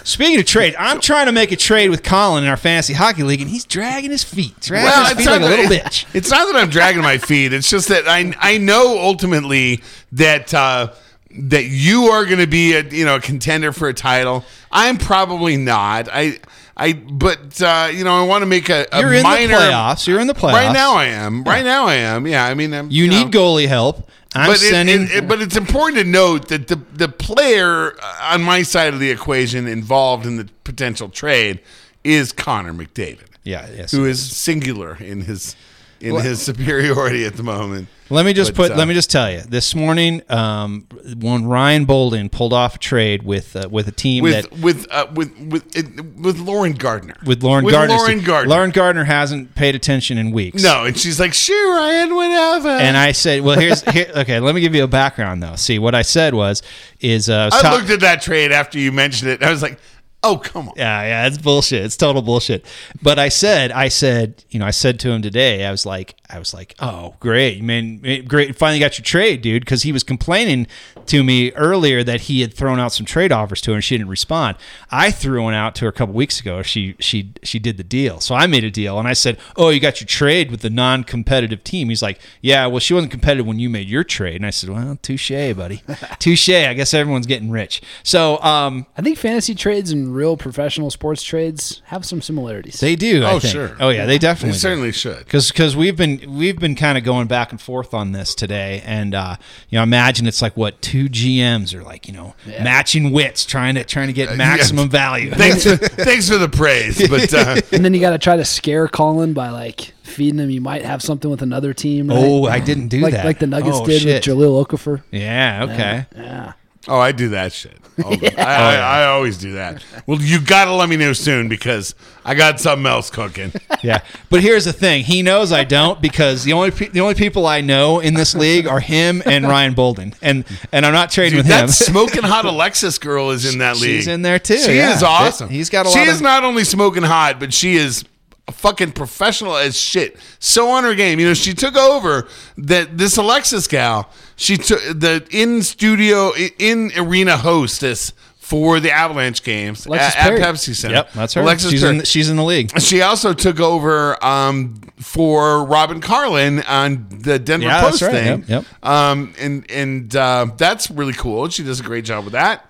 [0.03, 3.23] Speaking of trade, I'm trying to make a trade with Colin in our fantasy hockey
[3.23, 5.69] league, and he's dragging his feet, dragging Well, his it's feet like a not little
[5.69, 6.05] that- bitch.
[6.13, 7.53] It's not that I'm dragging my feet.
[7.53, 10.93] It's just that I I know ultimately that uh,
[11.39, 14.43] that you are going to be a you know a contender for a title.
[14.71, 16.09] I'm probably not.
[16.11, 16.39] I
[16.79, 19.53] I but uh, you know I want to make a, a You're in minor the
[19.63, 20.07] playoffs.
[20.07, 21.43] You're in the playoffs Right now I am.
[21.43, 22.27] Right now I am.
[22.27, 22.45] Yeah.
[22.45, 23.23] I mean I'm, You know.
[23.23, 24.07] need goalie help.
[24.35, 25.03] I'm but sending.
[25.03, 28.93] it- it- but it's important to note that the the player uh, on my side
[28.93, 31.59] of the equation involved in the potential trade
[32.03, 33.25] is Connor McDavid.
[33.43, 33.91] yeah, yes.
[33.91, 35.55] who is singular in his
[36.01, 37.87] in Well- his superiority at the moment.
[38.09, 38.71] Let me just But, put.
[38.71, 39.41] uh, let me just tell you.
[39.41, 40.87] This morning, um,
[41.19, 44.87] when Ryan Bolden pulled off a trade with uh, with a team With that with
[44.89, 47.15] uh, with with it, with Lauren Gardner.
[47.25, 47.95] with Lauren with Gardner.
[47.97, 48.49] Lauren Gardner.
[48.49, 50.63] Lauren Gardner hasn't paid attention in weeks.
[50.63, 54.39] no, and she's like, "Sure, Ryan, whatever." And I said, well, here's here, okay.
[54.39, 55.57] Let me give you a background though.
[55.57, 56.63] See, what I said was
[57.01, 59.41] is uh, I I looked at that trade after you mentioned it.
[59.41, 59.79] And I was like,
[60.23, 61.83] "Oh, come on." Yeah, yeah, it's bullshit.
[61.83, 62.65] It's total bullshit.
[63.01, 66.15] But I said, I said, you know, I said to him today, I was like,
[66.29, 70.03] I was like, oh, great, man, great, finally got your trade, dude, because he was
[70.03, 70.67] complaining
[71.05, 73.97] to me earlier that he had thrown out some trade offers to her and she
[73.97, 74.57] didn't respond.
[74.91, 76.61] I threw one out to her a couple weeks ago.
[76.63, 79.69] She she she did the deal, so I made a deal, and I said, oh,
[79.69, 81.89] you got your trade with the non-competitive team.
[81.89, 84.69] He's like, yeah, well, she wasn't competitive when you made your trade, and I said,
[84.69, 85.81] well, touche, buddy,
[86.19, 86.49] touche.
[86.49, 87.81] I guess everyone's getting rich.
[88.03, 92.79] So, um, I think fantasy trades and real professional sports trades have some similarities.
[92.79, 93.23] They do.
[93.23, 93.53] I Oh, think.
[93.53, 93.75] sure.
[93.79, 94.51] Oh yeah, they definitely.
[94.53, 95.19] They certainly should.
[95.19, 98.81] Because Because we've been we've been kind of going back and forth on this today,
[98.85, 99.35] and uh,
[99.69, 103.75] you know, imagine it's like what two GMs are like, you know, matching wits, trying
[103.75, 105.31] to trying to get maximum value.
[105.31, 108.45] Thanks, for, thanks for the praise, but uh, and then you got to try to
[108.45, 110.49] scare Colin by like feeding him.
[110.49, 112.07] You might have something with another team.
[112.07, 112.17] Right?
[112.17, 113.25] oh, I didn't do like that.
[113.25, 114.27] like the Nuggets Oh, did shit.
[114.27, 115.03] with Jahlil Okafor.
[115.11, 115.65] Yeah.
[115.69, 116.05] Okay.
[116.15, 116.53] Yeah.
[116.87, 117.77] Oh, I do that shit.
[117.99, 119.83] Oh, All the- I, I, oh, I always do that.
[120.05, 123.51] Well, you got to let me know soon because I got something else cooking.
[123.83, 123.99] Yeah.
[124.31, 127.45] But here's the thing: he knows I don't because the only pe- the only people
[127.45, 131.37] I know in this league are him and Ryan Bolden, and and I'm not trading
[131.37, 131.67] Dude, with him.
[131.67, 133.97] that smoking hot Alexis girl is in that league.
[133.97, 134.57] She's in there too.
[134.57, 134.95] She yeah.
[134.95, 135.49] is awesome.
[135.49, 138.05] He's got a She lot is of not only smoking hot, but she is a
[138.51, 140.17] fucking professional as shit.
[140.39, 141.19] So on her game.
[141.19, 142.27] You know, she took over
[142.57, 144.09] that this Alexis gal.
[144.35, 150.39] She took the in studio in arena hostess for the Avalanche games Alexis at, at.
[150.39, 150.95] Pepsi Center.
[150.95, 151.41] Yep, that's her.
[151.41, 151.97] Alexis she's Perry.
[151.97, 152.79] in, she's in the league.
[152.79, 158.11] She also took over um, for Robin Carlin on the Denver Yeah, Post right.
[158.11, 158.39] thing.
[158.47, 158.65] Yep, yep.
[158.85, 161.49] Um, and and uh, that's really cool.
[161.49, 162.66] She does a great job with that.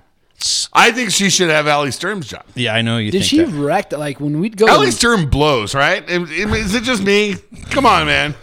[0.72, 2.44] I think she should have Ali Sturm's job.
[2.54, 3.12] Yeah, I know you.
[3.12, 3.48] Did think she that.
[3.48, 4.68] wreck like when we'd go?
[4.68, 6.08] Ali Sturm blows, right?
[6.08, 7.36] Is is it just me?
[7.72, 8.36] Come on, man.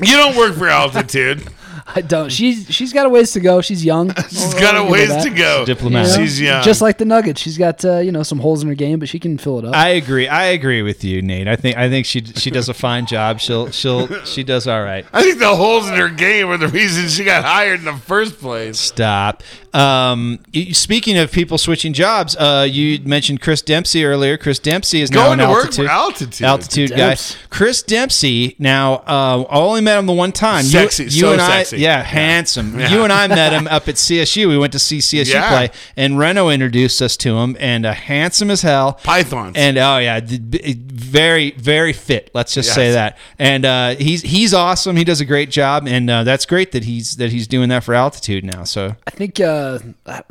[0.00, 1.46] You don't work for altitude.
[1.94, 2.30] I don't.
[2.30, 3.62] She's she's got a ways to go.
[3.62, 4.14] She's young.
[4.28, 5.64] She's got a ways to go.
[5.64, 6.12] Diplomatic.
[6.12, 6.24] You know?
[6.24, 6.62] She's young.
[6.62, 9.08] Just like the Nuggets, she's got uh, you know some holes in her game, but
[9.08, 9.74] she can fill it up.
[9.74, 10.28] I agree.
[10.28, 11.48] I agree with you, Nate.
[11.48, 13.40] I think I think she she does a fine job.
[13.40, 15.06] She'll she'll she does all right.
[15.12, 17.96] I think the holes in her game are the reason she got hired in the
[17.96, 18.78] first place.
[18.78, 19.42] Stop.
[19.74, 20.38] Um,
[20.72, 24.36] speaking of people switching jobs, uh, you mentioned Chris Dempsey earlier.
[24.36, 26.46] Chris Dempsey is now Going an to work altitude for altitude.
[26.46, 27.16] altitude guy.
[27.50, 28.56] Chris Dempsey.
[28.58, 30.64] Now, uh, I only met him the one time.
[30.64, 31.78] You- Sexy, You, so and I, sexy.
[31.78, 32.02] yeah, Yeah.
[32.04, 32.78] handsome.
[32.78, 32.90] Yeah.
[32.92, 34.48] You and I met him up at CSU.
[34.48, 35.48] We went to see CSU Yeah.
[35.48, 38.94] play, and Reno introduced us to him, and uh, handsome as hell.
[39.02, 39.56] Pythons.
[39.56, 42.30] And oh yeah, very very fit.
[42.34, 43.18] Let's just say that.
[43.38, 44.96] And uh, he's he's awesome.
[44.96, 47.84] He does a great job, and uh, that's great that he's that he's doing that
[47.84, 48.64] for altitude now.
[48.64, 49.67] So I think uh,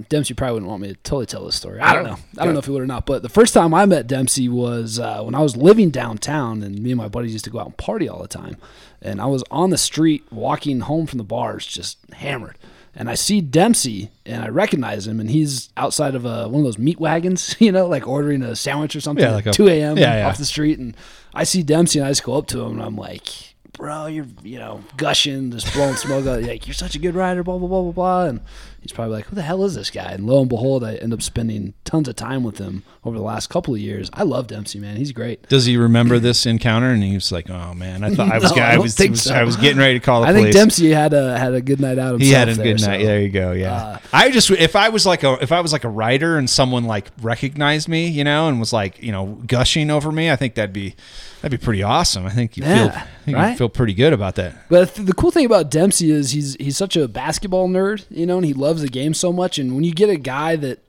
[0.09, 1.79] Dempsey probably wouldn't want me to totally tell this story.
[1.79, 2.17] I don't know.
[2.37, 3.05] I don't know if he would or not.
[3.05, 6.79] But the first time I met Dempsey was uh, when I was living downtown, and
[6.79, 8.57] me and my buddies used to go out and party all the time.
[9.01, 12.57] And I was on the street walking home from the bars, just hammered.
[12.99, 16.63] And I see Dempsey, and I recognize him, and he's outside of a, one of
[16.65, 19.67] those meat wagons, you know, like ordering a sandwich or something Yeah, at a- 2
[19.67, 19.97] a.m.
[19.97, 20.27] yeah, yeah.
[20.27, 20.79] off the street.
[20.79, 20.97] And
[21.33, 24.27] I see Dempsey, and I just go up to him, and I'm like, bro, you're
[24.43, 26.41] you know gushing, just blowing smoke out.
[26.43, 28.25] Like you're such a good rider, blah blah blah blah blah.
[28.25, 28.41] And
[28.81, 30.11] he's probably like, who the hell is this guy?
[30.11, 33.23] And lo and behold, I end up spending tons of time with him over the
[33.23, 34.09] last couple of years.
[34.13, 34.97] I love Dempsey, man.
[34.97, 35.47] He's great.
[35.47, 36.89] Does he remember this encounter?
[36.89, 39.21] And he was like, "Oh man, I thought I was, No, I I was, was-
[39.23, 39.33] so.
[39.33, 40.37] I was getting ready to call the police.
[40.37, 42.21] I police." think Dempsey had a had a good night out himself.
[42.21, 43.03] he had a there, good so- night.
[43.03, 43.51] There you go.
[43.51, 43.73] Yeah.
[43.73, 46.49] Uh, I just if I was like a if I was like a writer and
[46.49, 50.35] someone like recognized me, you know, and was like you know gushing over me, I
[50.35, 50.95] think that'd be
[51.41, 52.25] that'd be pretty awesome.
[52.25, 53.57] I think you feel Yeah, I think right?
[53.57, 54.67] feel pretty good about that.
[54.69, 58.37] But the cool thing about Dempsey is he's he's such a basketball nerd, you know,
[58.37, 59.57] and he loves the game so much.
[59.59, 60.79] And when you get a guy that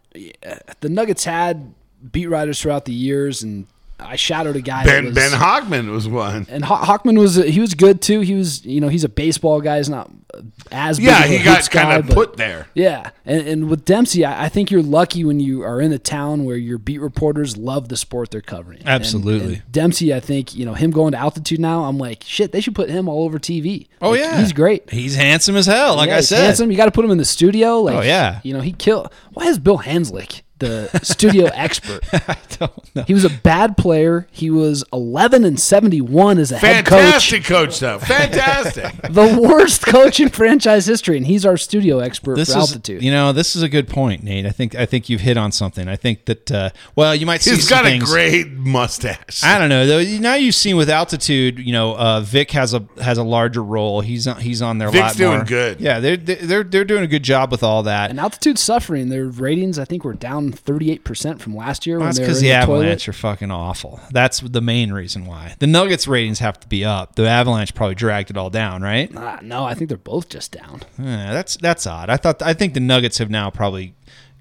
[0.47, 1.75] uh, the Nuggets had
[2.13, 3.67] beat writers throughout the years, and
[4.01, 6.47] I shadowed a guy Ben was, Ben Hochman was one.
[6.49, 8.21] and Ho- Hochman was he was good too.
[8.21, 9.79] He was you know he's a baseball guy.
[9.79, 12.37] He's not uh, as big Yeah, of a he hoops got kind guy, of put
[12.37, 12.69] there.
[12.75, 15.99] Yeah, and, and with Dempsey, I, I think you're lucky when you are in a
[15.99, 18.79] town where your beat reporters love the sport they're covering.
[18.81, 19.55] And- Absolutely.
[19.55, 21.85] and Dempsey, I think you know him going to altitude now.
[21.85, 23.89] I'm like, shit, they should put him all over TV.
[24.01, 24.89] Oh Like, yeah, he's great.
[24.91, 25.97] He's handsome as hell.
[25.97, 26.71] Like Yeah, I he's said, handsome.
[26.71, 27.81] You got to put him in the studio.
[27.81, 28.41] Like, Oh, yeah.
[28.45, 29.11] you know he kill.
[29.33, 32.03] Why is Bill Hanzlik the studio expert?
[32.13, 33.03] I don't know.
[33.05, 34.27] He was a bad player.
[34.31, 37.01] He was 11 and 71 as a head coach.
[37.01, 37.99] Fantastic coach, though.
[38.39, 38.95] Fantastic.
[39.11, 43.03] The worst coach in franchise history, and he's our studio expert This for is, altitude.
[43.03, 44.47] you know, this is a good point, Nate.
[44.47, 45.89] I think I think you've hit on something.
[45.89, 49.43] I think that uh, well, you might see He's some got a great mustache.
[49.43, 50.03] I don't know though.
[50.19, 54.01] Now you've seen with altitude, you know, uh, Vic has a has a larger role.
[54.01, 54.89] He's on, he's on there.
[54.89, 55.45] a Vic's lot doing more.
[55.45, 55.81] good.
[55.81, 58.11] Yeah, they're they're they're doing a good job with all that.
[58.11, 62.09] And altitude suffering, their ratings I think were down 38% from last year Well, when
[62.09, 62.79] that's because the the toilet.
[62.83, 64.01] Avalanche are fucking awful.
[64.11, 65.55] That's the main reason why.
[65.59, 67.15] The Nuggets ratings have to be up.
[67.17, 69.11] The Avalanche probably dragged it all down, right?
[69.17, 70.83] Ah, no, I think they're both just down.
[70.99, 72.11] Yeah, that's that's odd.
[72.11, 73.95] I thought I think the Nuggets have now probably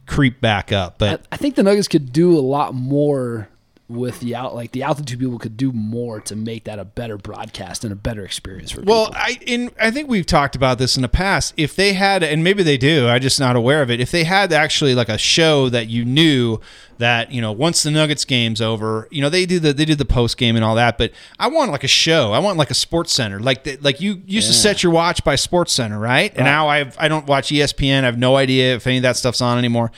[0.05, 3.49] creeped back up, I, but I think the Nuggets could do a lot more
[3.89, 7.17] with the out like the altitude people could do more to make that a better
[7.17, 9.13] broadcast and a better experience for Well, people.
[9.13, 11.53] Well, I in I think we've talked about this in the past.
[11.55, 14.01] If they had, and maybe they do, I'm just not aware of it.
[14.01, 16.59] If they had actually like a show that you knew
[16.97, 19.99] that you know once the Nuggets game's over, you know they do the they did
[19.99, 20.97] the post game and all that.
[20.97, 22.33] But I want like a show.
[22.33, 25.23] I want like a Sports Center, like the, like you used to set your watch
[25.23, 26.33] by Sports Center, right?
[26.35, 28.01] And now I I don't watch ESPN.
[28.01, 29.93] I have no idea if any of that stuff's on anymore.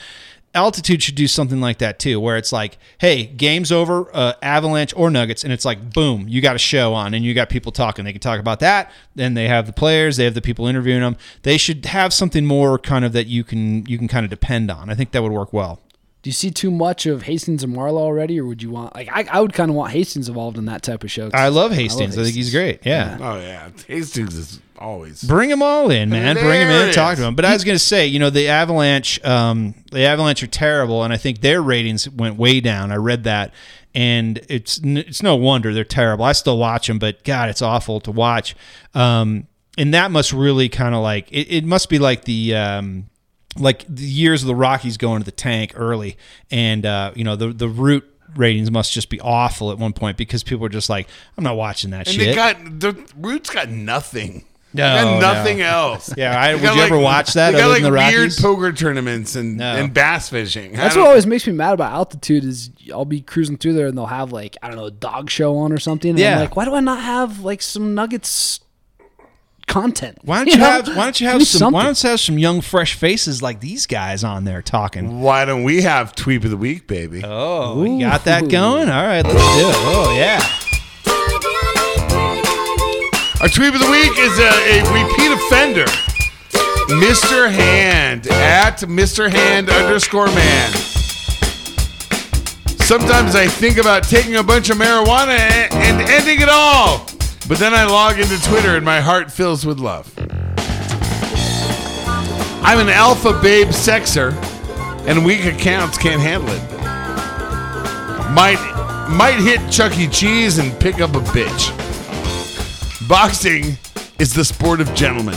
[0.52, 4.92] Altitude should do something like that too, where it's like, hey, game's over, uh, Avalanche
[4.96, 7.70] or Nuggets, and it's like, boom, you got a show on, and you got people
[7.70, 8.04] talking.
[8.04, 8.90] They can talk about that.
[9.14, 11.16] Then they have the players, they have the people interviewing them.
[11.42, 14.70] They should have something more kind of that you can you can kind of depend
[14.70, 14.90] on.
[14.90, 15.80] I think that would work well.
[16.22, 19.08] Do you see too much of Hastings and Marlowe already, or would you want like
[19.10, 21.30] I, I would kind of want Hastings involved in that type of show?
[21.32, 22.18] I love Hastings.
[22.18, 22.84] I, think he's great.
[22.84, 23.16] Yeah.
[23.20, 25.22] Oh yeah, Hastings is always.
[25.22, 26.36] Bring them all in, man.
[26.36, 27.34] Bring them in and talk to them.
[27.34, 31.04] But I was going to say, you know, the Avalanche, um, the Avalanche are terrible,
[31.04, 32.92] and I think their ratings went way down.
[32.92, 33.54] I read that,
[33.94, 36.26] and it's it's no wonder they're terrible.
[36.26, 38.54] I still watch them, but God, it's awful to watch.
[38.94, 39.46] Um,
[39.78, 42.56] and that must really kind of like it, it must be like the.
[42.56, 43.06] Um,
[43.58, 46.16] like the years of the Rockies going to the tank early,
[46.50, 48.04] and uh, you know the the root
[48.36, 51.56] ratings must just be awful at one point because people are just like, I'm not
[51.56, 52.26] watching that And shit.
[52.28, 54.44] they got the Roots got nothing.
[54.72, 55.32] No, they got no.
[55.34, 56.14] nothing else.
[56.16, 58.30] Yeah, I- would got you ever watch that They got other like than the weird
[58.40, 59.64] poker tournaments and, No.
[59.64, 60.74] and bass fishing.
[60.74, 63.98] That's what always makes me mad about altitude is I'll be cruising through there and
[63.98, 66.10] they'll have like I don't know a dog show on or something.
[66.10, 66.34] And Yeah.
[66.34, 68.60] I'm like, why do I not have like some Nuggets
[69.70, 70.18] content?
[70.22, 70.64] Why don't you, know?
[70.64, 73.40] have Why don't you have me some Why don't you have some young fresh faces
[73.40, 75.20] like these guys on there talking?
[75.20, 77.22] Why don't we have Tweep of the Week, baby?
[77.24, 78.88] Oh, you got that going?
[78.88, 79.74] All right, let's do it.
[79.78, 80.40] Oh yeah.
[83.40, 85.86] Our Tweep of the Week is a, a repeat offender.
[86.90, 87.50] Mr.
[87.50, 89.30] Hand at Mr.
[89.30, 90.72] Hand underscore man.
[92.80, 95.38] Sometimes I think about taking a bunch of marijuana
[95.72, 97.06] and ending it all.
[97.50, 100.08] But then I log into Twitter and my heart fills with love.
[102.62, 104.32] I'm an alpha babe sexer,
[105.08, 106.62] and weak accounts can't handle it.
[108.30, 108.60] Might
[109.10, 110.06] might hit Chuck E.
[110.06, 111.76] Cheese and pick up a bitch.
[113.08, 113.76] Boxing
[114.20, 115.34] is the sport of gentlemen.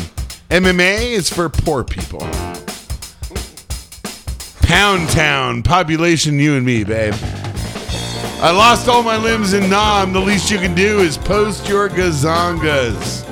[0.51, 2.19] MMA is for poor people.
[4.61, 7.15] Pound Town, population you and me, babe.
[8.43, 10.11] I lost all my limbs in Nam.
[10.11, 13.25] The least you can do is post your gazongas.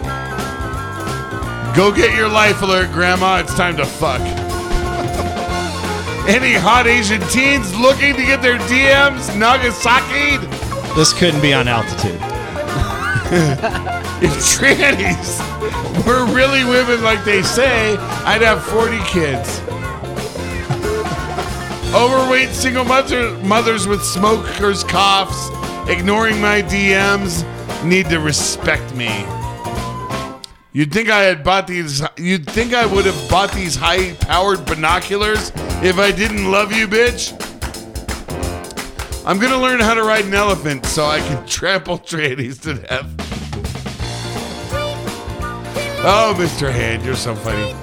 [1.76, 3.39] Go get your life alert, Grandma.
[3.39, 4.22] It's time to fuck.
[6.30, 10.38] Any hot Asian teens looking to get their DMs Nagasaki?
[10.95, 12.22] This couldn't be on altitude.
[14.24, 15.39] If trannies
[16.05, 19.59] were really women like they say, I'd have 40 kids.
[21.93, 25.49] Overweight single mother, mothers with smokers' coughs,
[25.89, 27.43] ignoring my DMs,
[27.83, 29.25] need to respect me.
[30.71, 32.01] You'd think I had bought these.
[32.17, 35.51] You'd think I would have bought these high-powered binoculars
[35.83, 37.33] if I didn't love you, bitch.
[39.25, 43.05] I'm gonna learn how to ride an elephant so I can trample trannies to death.
[46.03, 46.71] Oh, Mr.
[46.71, 47.75] Hand, you're so funny.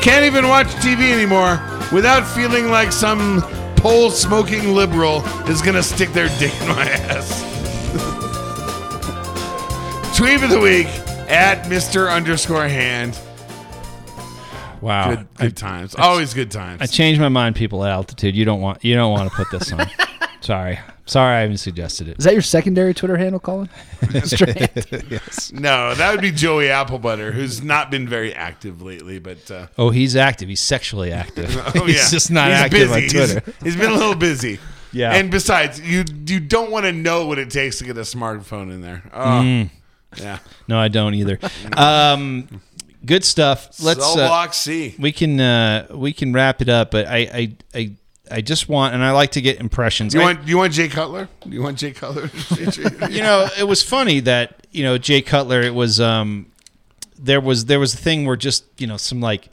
[0.00, 1.60] Can't even watch TV anymore
[1.92, 3.42] without feeling like some
[3.76, 7.42] pole smoking liberal is gonna stick their dick in my ass.
[10.16, 10.86] Tweet of the week
[11.28, 12.12] at Mr.
[12.12, 13.18] underscore hand.
[14.82, 15.14] Wow.
[15.14, 15.94] Good, good times.
[15.94, 16.82] Always good times.
[16.82, 18.34] I changed my mind, people at altitude.
[18.34, 19.86] You don't want you don't want to put this on.
[20.40, 20.78] Sorry.
[21.12, 22.18] Sorry I even suggested it.
[22.18, 23.68] Is that your secondary Twitter handle, Colin?
[24.14, 25.52] yes.
[25.52, 29.90] no, that would be Joey Applebutter, who's not been very active lately, but uh, Oh,
[29.90, 30.48] he's active.
[30.48, 31.54] He's sexually active.
[31.76, 32.08] oh, he's yeah.
[32.10, 32.92] just not He's active busy.
[32.94, 33.52] on He's- Twitter.
[33.62, 34.58] he's been a little busy.
[34.92, 35.12] Yeah.
[35.14, 38.70] And besides, you you don't want to know what it takes to get a smartphone
[38.70, 39.02] in there.
[39.12, 39.70] Oh, Mm.
[40.18, 40.38] yeah.
[40.68, 41.38] No, I don't either.
[41.76, 42.60] Um,
[43.06, 43.68] good stuff.
[43.80, 44.94] Let's Cell uh, C.
[44.98, 47.92] we can uh, we can wrap it up, but I I, I
[48.30, 50.14] I just want and I like to get impressions.
[50.14, 51.28] You I- want you want Jay Cutler?
[51.46, 52.30] You want Jay Cutler?
[53.10, 55.60] you know, it was funny that you know Jay Cutler.
[55.60, 56.46] It was um,
[57.18, 59.48] there was there was a thing where just you know some like.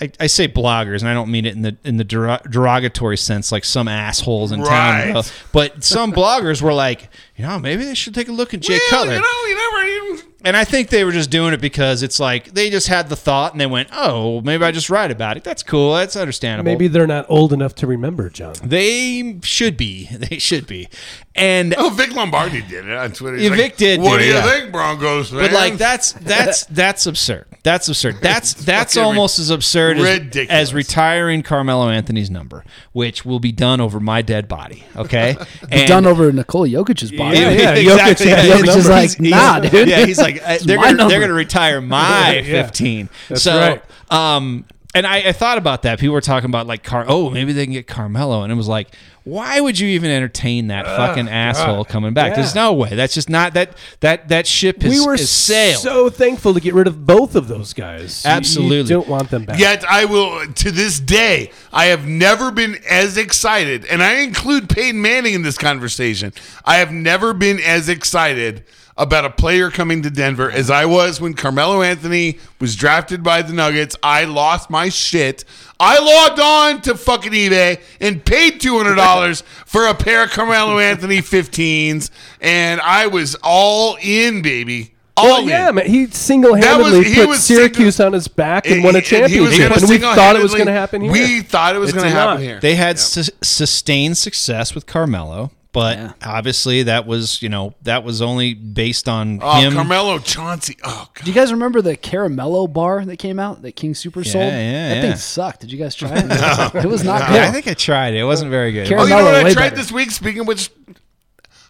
[0.00, 3.16] I, I say bloggers, and I don't mean it in the in the dero- derogatory
[3.16, 5.12] sense, like some assholes in Right.
[5.12, 5.22] town.
[5.52, 8.76] But some bloggers were like, you know, maybe they should take a look at Jay
[8.90, 9.14] Well, Cutler.
[9.14, 9.86] You know, you never
[10.18, 10.32] even.
[10.44, 13.16] And I think they were just doing it because it's like they just had the
[13.16, 15.44] thought and they went, "Oh, maybe I just write about it.
[15.44, 15.94] That's cool.
[15.94, 18.54] That's understandable." Maybe they're not old enough to remember, John.
[18.62, 20.08] they should be.
[20.24, 20.88] They should be.
[21.36, 23.36] And Oh, Vic Lombardi did it on Twitter.
[23.36, 24.42] He's Yeah, like, Vic did What do do it, you yeah.
[24.42, 25.42] think, Broncos fans?
[25.42, 27.46] but like that's that's that's absurd.
[27.64, 28.16] That's absurd.
[28.20, 33.80] That's that's almost as absurd as, as retiring Carmelo Anthony's number, which will be done
[33.80, 34.84] over my dead body.
[34.96, 35.36] Okay,
[35.70, 37.38] It's done over Nikola Jokic's body.
[37.38, 38.26] Yeah, yeah, exactly.
[38.26, 38.90] Jokic Yeah, Jokic is number.
[38.90, 39.88] like, nah, dude.
[39.88, 43.08] Yeah, he's like, uh, they're gonna, they're gonna retire my Yeah, 15.
[43.28, 43.82] that's so, right.
[44.12, 44.64] um,
[44.96, 45.98] and I, I thought about that.
[45.98, 48.68] People were talking about like, Car- oh, maybe they can get Carmelo, and it was
[48.68, 52.30] like, why would you even entertain that fucking asshole coming back?
[52.32, 52.36] Yeah.
[52.36, 52.90] There's no way.
[52.94, 53.70] That's just not that
[54.00, 55.80] that that ship is, we were is sailed.
[55.82, 58.22] so thankful to get rid of both of those guys.
[58.24, 58.76] You- Absolutely.
[58.76, 59.58] you don't want them back.
[59.58, 64.68] Yet I will, to this day, I have never been as excited, and I include
[64.68, 66.32] Peyton Manning in this conversation.
[66.64, 68.62] I have never been as excited
[68.96, 73.42] about a player coming to Denver as I was when Carmelo Anthony was drafted by
[73.42, 73.96] the Nuggets.
[74.02, 75.44] I lost my shit.
[75.80, 80.30] I logged on to fucking eBay and paid two hundred dollars for a pair of
[80.30, 84.92] Carmelo Anthony 15s, and I was all in, baby.
[85.16, 85.48] All Well, in.
[85.48, 85.86] yeah, man.
[85.86, 89.06] He single-handedly That was- he put was Syracuse on his back and won a And
[89.30, 91.12] he was championship, and we thought it was going to happen here.
[91.12, 92.58] We thought it was going to happen here.
[92.60, 96.12] They had su- sustained success with Carmelo, but Yeah.
[96.24, 99.74] obviously that was you know that was only based on Oh, him.
[99.74, 100.78] Carmelo Chauncey.
[100.82, 101.24] Oh, God.
[101.24, 104.44] Do you guys remember the Caramello bar that came out that King Soopers sold?
[104.46, 105.00] yeah, that yeah.
[105.02, 105.60] thing sucked.
[105.60, 106.84] Did you guys try it?
[106.84, 107.34] it was not good.
[107.34, 108.20] Yeah, I think I tried it.
[108.20, 108.88] It wasn't very good.
[108.88, 109.76] Car- Oh, you know what I tried better.
[109.76, 110.10] this week?
[110.12, 110.70] Speaking of which,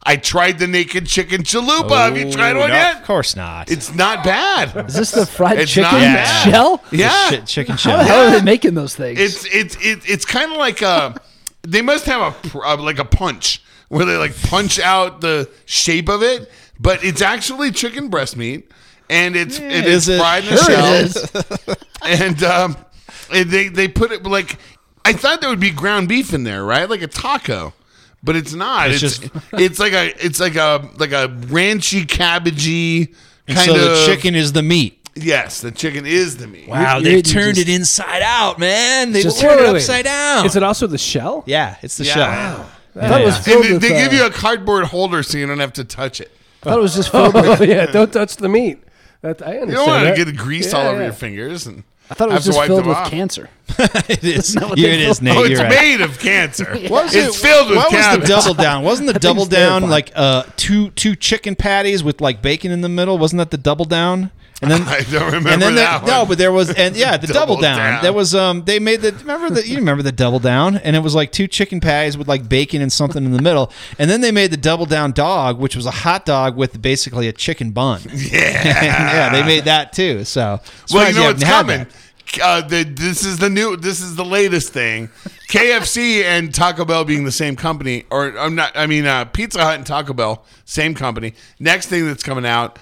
[0.07, 1.97] I tried the naked chicken chalupa.
[1.97, 2.99] Have you tried one no, yet?
[2.99, 3.71] Of course not.
[3.71, 4.87] It's not bad.
[4.87, 6.51] Is this the fried It's chicken not bad.
[6.51, 6.85] shell?
[6.93, 7.99] Yeah, Chi- chicken How shell.
[7.99, 9.19] the hell are they making those things?
[9.19, 11.19] it's it's it, it's kind of like a.
[11.67, 12.21] They must have
[12.55, 13.63] a uh, like a punch
[13.95, 18.71] where they like punch out the shape of it, but it's actually chicken breast meat,
[19.09, 20.19] and it's it is is it?
[20.19, 21.77] fried in a Sure shell.
[22.05, 22.77] and um,
[23.33, 24.59] and they they put it like
[25.05, 26.89] I thought there would be ground beef in there, right?
[26.91, 27.73] Like a taco,
[28.23, 28.91] but it's not.
[28.91, 33.15] It's, It's just it's like a it's like a like a ranchy cabbagey
[33.47, 35.01] kind so of the chicken is the meat.
[35.17, 36.67] Yes, the chicken is the meat.
[36.67, 39.13] Wow, You're- they you're turned just- it inside out, man.
[39.13, 39.79] They Just- turned wait, it wait, wait.
[39.83, 40.45] upside down.
[40.45, 41.45] Is it also the shell?
[41.47, 42.15] yeah, it's the Yeah.
[42.15, 42.71] shell.
[42.97, 43.83] I thought it was And filled they, with.
[43.83, 46.31] they give uh, you a cardboard holder so you don't have to touch it.
[46.63, 47.61] I thought it was just filled with.
[47.69, 48.83] Yeah, don't touch the meat.
[49.23, 49.71] That I understand.
[49.71, 50.17] You don't want that.
[50.17, 51.05] to get grease all Yeah, over yeah.
[51.07, 53.11] your fingers and I thought it have was to just wipe filled them with off.
[53.11, 53.49] cancer.
[53.79, 54.53] it is.
[54.55, 55.37] that what they it is, filled- Nate.
[55.39, 55.71] Oh, it's you're right.
[55.71, 56.71] made of cancer.
[56.91, 58.21] Was it's it- filled with what cabbage.
[58.21, 58.85] was the double down?
[58.85, 59.91] Wasn't the double down terrifying.
[59.91, 63.17] like uh two two chicken patties with like bacon in the middle?
[63.19, 64.31] Wasn't that the double down?
[64.63, 67.17] And then I don't remember and then that the, no, but there was and yeah,
[67.17, 67.77] the double, Double down.
[67.77, 68.03] down.
[68.03, 71.01] There was um they made the remember the you remember the double down and it
[71.01, 73.73] was like two chicken patties with like bacon and something in the middle.
[73.99, 77.29] And then they made the double down dog, which was a hot dog with basically
[77.29, 78.01] a chicken bun.
[78.15, 78.65] Yeah.
[78.65, 80.25] yeah, they made that too.
[80.25, 80.61] So
[80.93, 81.81] Well, you know what's coming.
[81.81, 81.89] that.
[82.43, 83.77] Uh, the, this is the new.
[83.77, 85.09] This is the latest thing.
[85.51, 88.73] KFC and Taco Bell being the same company, or I'm not.
[88.77, 91.35] I mean, uh, Pizza Hut and Taco Bell, same company.
[91.61, 92.79] Next thing that's coming out,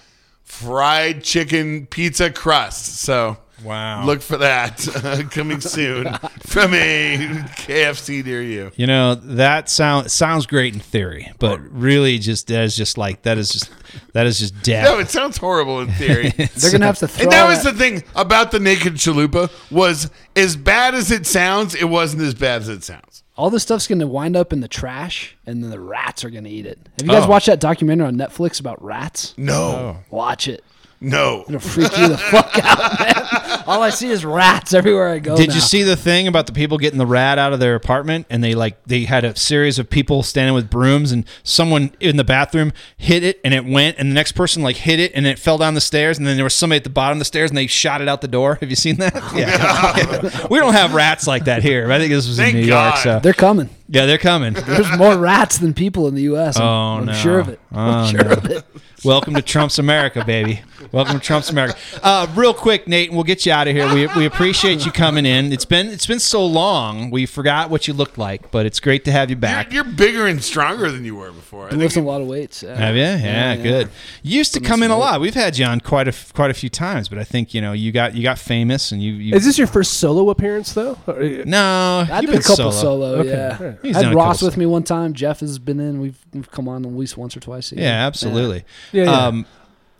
[0.52, 2.98] fried chicken pizza crust.
[2.98, 4.04] So Wow.
[4.04, 7.16] Look for that uh, coming soon from a
[7.56, 8.72] KFC near you.
[8.74, 13.22] You know that sound sounds great in theory, but really, just that is just like
[13.22, 13.70] that is just
[14.14, 14.84] that is just death.
[14.84, 16.30] No, it sounds horrible in theory.
[16.36, 17.22] They're gonna have to throw.
[17.22, 21.76] and that was the thing about the naked chalupa was as bad as it sounds,
[21.76, 23.21] it wasn't as bad as it sounds.
[23.42, 26.48] All this stuff's gonna wind up in the trash, and then the rats are gonna
[26.48, 26.78] eat it.
[27.00, 27.28] Have you guys Oh.
[27.28, 29.34] watched that documentary on Netflix about rats?
[29.36, 30.62] No, Watch it.
[31.02, 31.44] No.
[31.48, 33.62] It'll freak you the fuck out, man.
[33.66, 35.36] All I see is rats everywhere I go.
[35.36, 35.54] Did now.
[35.54, 38.42] you see the thing about the people getting the rat out of their apartment and
[38.42, 42.24] they like they had a series of people standing with brooms and someone in the
[42.24, 45.38] bathroom hit it and it went and the next person like hit it and it
[45.38, 47.50] fell down the stairs and then there was somebody at the bottom of the stairs
[47.50, 48.56] and they shot it out the door.
[48.60, 49.12] Have you seen that?
[49.14, 50.46] Oh, yeah.
[50.50, 51.90] we don't have rats like that here.
[51.92, 52.94] I think this was Thank in New God.
[52.94, 52.96] York.
[53.04, 53.70] So They're coming.
[53.88, 54.54] yeah, they're coming.
[54.54, 56.56] There's more rats than people in the U.S.
[56.58, 57.12] I'm, Oh, I'm no.
[57.12, 57.60] sure of it.
[57.72, 58.30] Oh, I'm sure no.
[58.32, 58.64] of it.
[59.04, 60.62] Welcome to Trump's America, baby.
[60.90, 61.76] Welcome to Trump's America.
[62.02, 63.86] Uh, real quick, Nate, and we'll get you out of here.
[63.94, 65.52] We, we appreciate you coming in.
[65.52, 67.10] It's been it's been so long.
[67.10, 69.72] We forgot what you looked like, but it's great to have you You're, back.
[69.72, 71.66] you're bigger and stronger than you were before.
[71.66, 72.62] I Been think lifting a lot of weights.
[72.62, 72.74] Yeah.
[72.76, 73.02] Have you?
[73.02, 73.90] Yeah, good.
[74.22, 75.20] You used to come in a lot.
[75.20, 77.60] We've had you on quite a f- quite a few times, but I think you
[77.60, 79.12] know you got you got famous and you.
[79.12, 80.98] you Is this your first solo appearance though?
[81.06, 82.98] Or- no, I you've did a been couple solo.
[83.06, 83.28] solo, Okay.
[83.30, 83.72] yeah.
[83.82, 85.12] He's I done had Ross couple with me one time.
[85.14, 86.00] Jeff has been in.
[86.00, 87.72] We've we've come on at least once or twice.
[87.72, 88.64] Yeah, absolutely.
[88.92, 89.10] Yeah, yeah.
[89.26, 89.46] Um,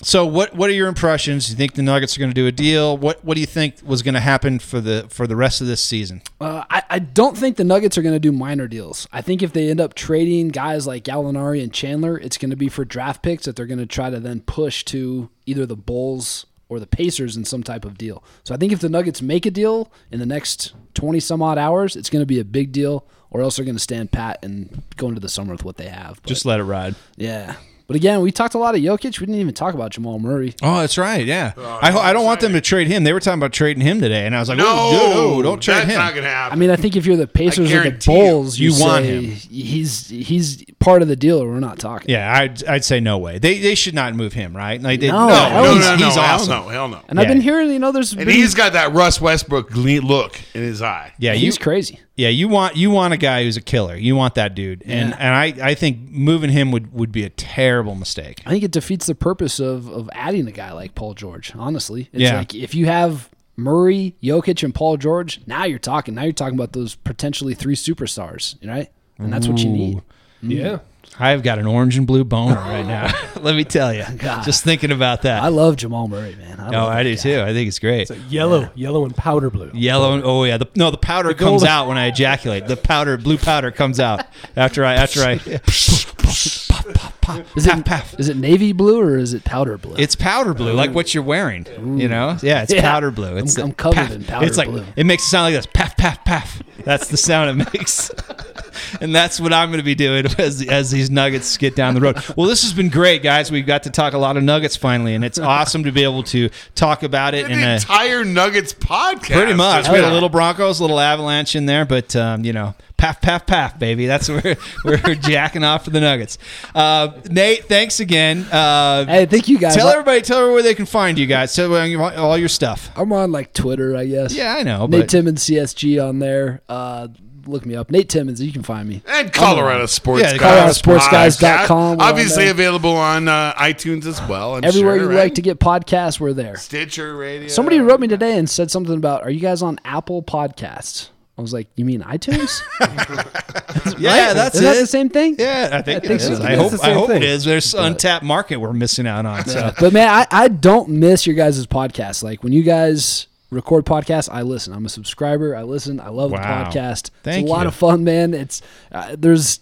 [0.03, 1.47] so what what are your impressions?
[1.47, 2.97] Do You think the Nuggets are going to do a deal?
[2.97, 5.67] What what do you think was going to happen for the for the rest of
[5.67, 6.23] this season?
[6.41, 9.09] Uh, I, I don't think the Nuggets are going to do minor deals.
[9.13, 12.57] I think if they end up trading guys like Gallinari and Chandler, it's going to
[12.57, 15.77] be for draft picks that they're going to try to then push to either the
[15.77, 18.25] Bulls or the Pacers in some type of deal.
[18.45, 21.59] So I think if the Nuggets make a deal in the next 20 some odd
[21.59, 24.39] hours, it's going to be a big deal, or else they're going to stand pat
[24.43, 26.15] and go into the summer with what they have.
[26.23, 26.95] But, Just let it ride.
[27.17, 27.57] yeah.
[27.93, 29.21] But again, we talked a lot of Jokic.
[29.21, 30.55] We didn't even talk about Jamal Murray.
[30.63, 31.27] Oh, that's right.
[31.27, 33.05] Yeah, oh, I, ho- I don't want them to trade him.
[33.05, 35.61] They were talking about trading him today, and I was like, no, "Oh, no, don't
[35.61, 36.57] trade that's him." not gonna happen.
[36.57, 38.81] I mean, I think if you're the Pacers or the guarantee you, Bulls, you, you
[38.81, 39.25] want say him.
[39.35, 42.09] He's he's part of the deal, or we're not talking.
[42.09, 43.39] yeah, I'd, I'd say no way.
[43.39, 44.81] They they should not move him, right?
[44.81, 46.49] Like they, No, no, no, he's, no, no, he's hell awesome.
[46.49, 47.03] no, hell no.
[47.11, 50.41] And I've been hearing, you know, there's And been, he's got that Russ Westbrook look
[50.55, 51.13] in his eye.
[51.19, 52.01] Yeah, you he's crazy.
[52.17, 53.97] Yeah you want you want a guy who's a killer.
[53.97, 55.17] You want that dude, and Yeah.
[55.19, 58.43] and I, I think moving him would, would be a terrible mistake.
[58.47, 61.53] I think it defeats the purpose of of adding a guy like Paul George.
[61.57, 62.39] Honestly, it's Yeah.
[62.39, 66.15] like if you have Murray, Jokic, and Paul George, now you're talking.
[66.15, 68.91] Now you're talking about those potentially three superstars, right?
[69.19, 70.03] And that's what you need.
[70.43, 70.79] yeah.
[71.19, 73.13] I've got an orange and blue boner right now.
[73.41, 74.45] Let me tell you, God.
[74.45, 75.43] just thinking about that.
[75.43, 76.59] I love Jamal Murray, man.
[76.59, 77.21] I oh, I do guy.
[77.23, 77.41] too.
[77.43, 78.11] I think it's great.
[78.29, 79.71] Yellow, yellow and powder blue.
[79.75, 80.15] Yellow.
[80.15, 80.57] and- Oh yeah.
[80.57, 82.67] The, no, the powder comes out when I ejaculate.
[82.67, 84.25] The powder, blue powder, comes out
[84.57, 85.35] after I after I.
[87.57, 87.87] Is it
[88.19, 89.95] is it navy blue or is it powder blue?
[89.97, 91.67] It's powder blue, like what you're wearing.
[91.99, 92.37] You know?
[92.43, 92.83] Yeah, it's Yeah.
[92.83, 93.37] powder blue.
[93.37, 94.11] It's I'm- I'm covered paff.
[94.11, 94.85] in powder It's like blue.
[94.97, 95.67] it makes it sound like this.
[95.73, 96.63] Paff, paff, paff.
[96.85, 98.11] That's the sound it makes.
[99.01, 102.01] and that's what I'm going to be doing as as these Nuggets get down the
[102.01, 102.19] road.
[102.37, 103.51] Well, this has been great, guys.
[103.53, 106.25] We've got to talk a lot of Nuggets finally, and it's awesome to be able
[106.25, 109.33] to talk about it An in a entire Nuggets podcast.
[109.37, 109.89] Pretty much.
[109.89, 110.13] We had Yeah.
[110.13, 113.79] a little Broncos, a little Avalanche in there, but um, you know, paff, paff, paff,
[113.79, 114.07] baby.
[114.07, 116.39] That's where we're jacking off for the Nuggets.
[116.75, 118.43] Uh, Nate, thanks again.
[118.51, 119.75] Uh, hey, thank you guys.
[119.77, 121.55] tell I- everybody, tell everybody where they can find you guys.
[121.55, 122.91] Tell them all your stuff.
[122.97, 124.35] I'm on like Twitter, I guess.
[124.35, 124.87] Yeah, I know.
[124.87, 126.63] Nate But Timmons CSG on there.
[126.69, 127.09] Uh,
[127.47, 127.91] look me up.
[127.91, 129.03] Nate Timmons, you can find me.
[129.07, 132.53] And Colorado Sports Yeah, Guys ColoradoSportsGuys.com, we're on Obviously there.
[132.53, 134.55] available on uh, iTunes as well.
[134.55, 135.25] I'm Everywhere sure, you right?
[135.25, 136.57] like to get podcasts, we're there.
[136.57, 137.49] Stitcher Radio.
[137.49, 141.09] Somebody wrote me today and said something about, "Are you guys on Apple Podcasts?"
[141.43, 142.63] I was like, "You mean iTunes?"
[143.99, 144.75] yeah, that's Isn't it.
[144.75, 145.37] that the same thing?
[145.39, 146.39] yeah, I think, I think it is.
[146.39, 146.45] so.
[146.45, 147.23] I hope, I hope it thing.
[147.25, 147.45] is.
[147.45, 149.45] There's untapped market we're missing out on.
[149.47, 149.73] So.
[149.81, 152.23] But man, I, I don't miss your guys' podcast.
[152.23, 154.73] Like when you guys record podcasts, I listen.
[154.73, 155.57] I'm a subscriber.
[155.57, 156.01] I listen.
[156.01, 156.39] I love Wow.
[156.39, 157.11] the podcast.
[157.23, 158.35] Thank it's a lot of fun, man.
[158.35, 158.63] It's
[158.93, 159.61] uh, there's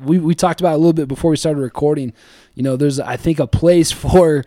[0.00, 2.12] we we talked about it a little bit before we started recording.
[2.54, 4.44] You know, there's I think a place for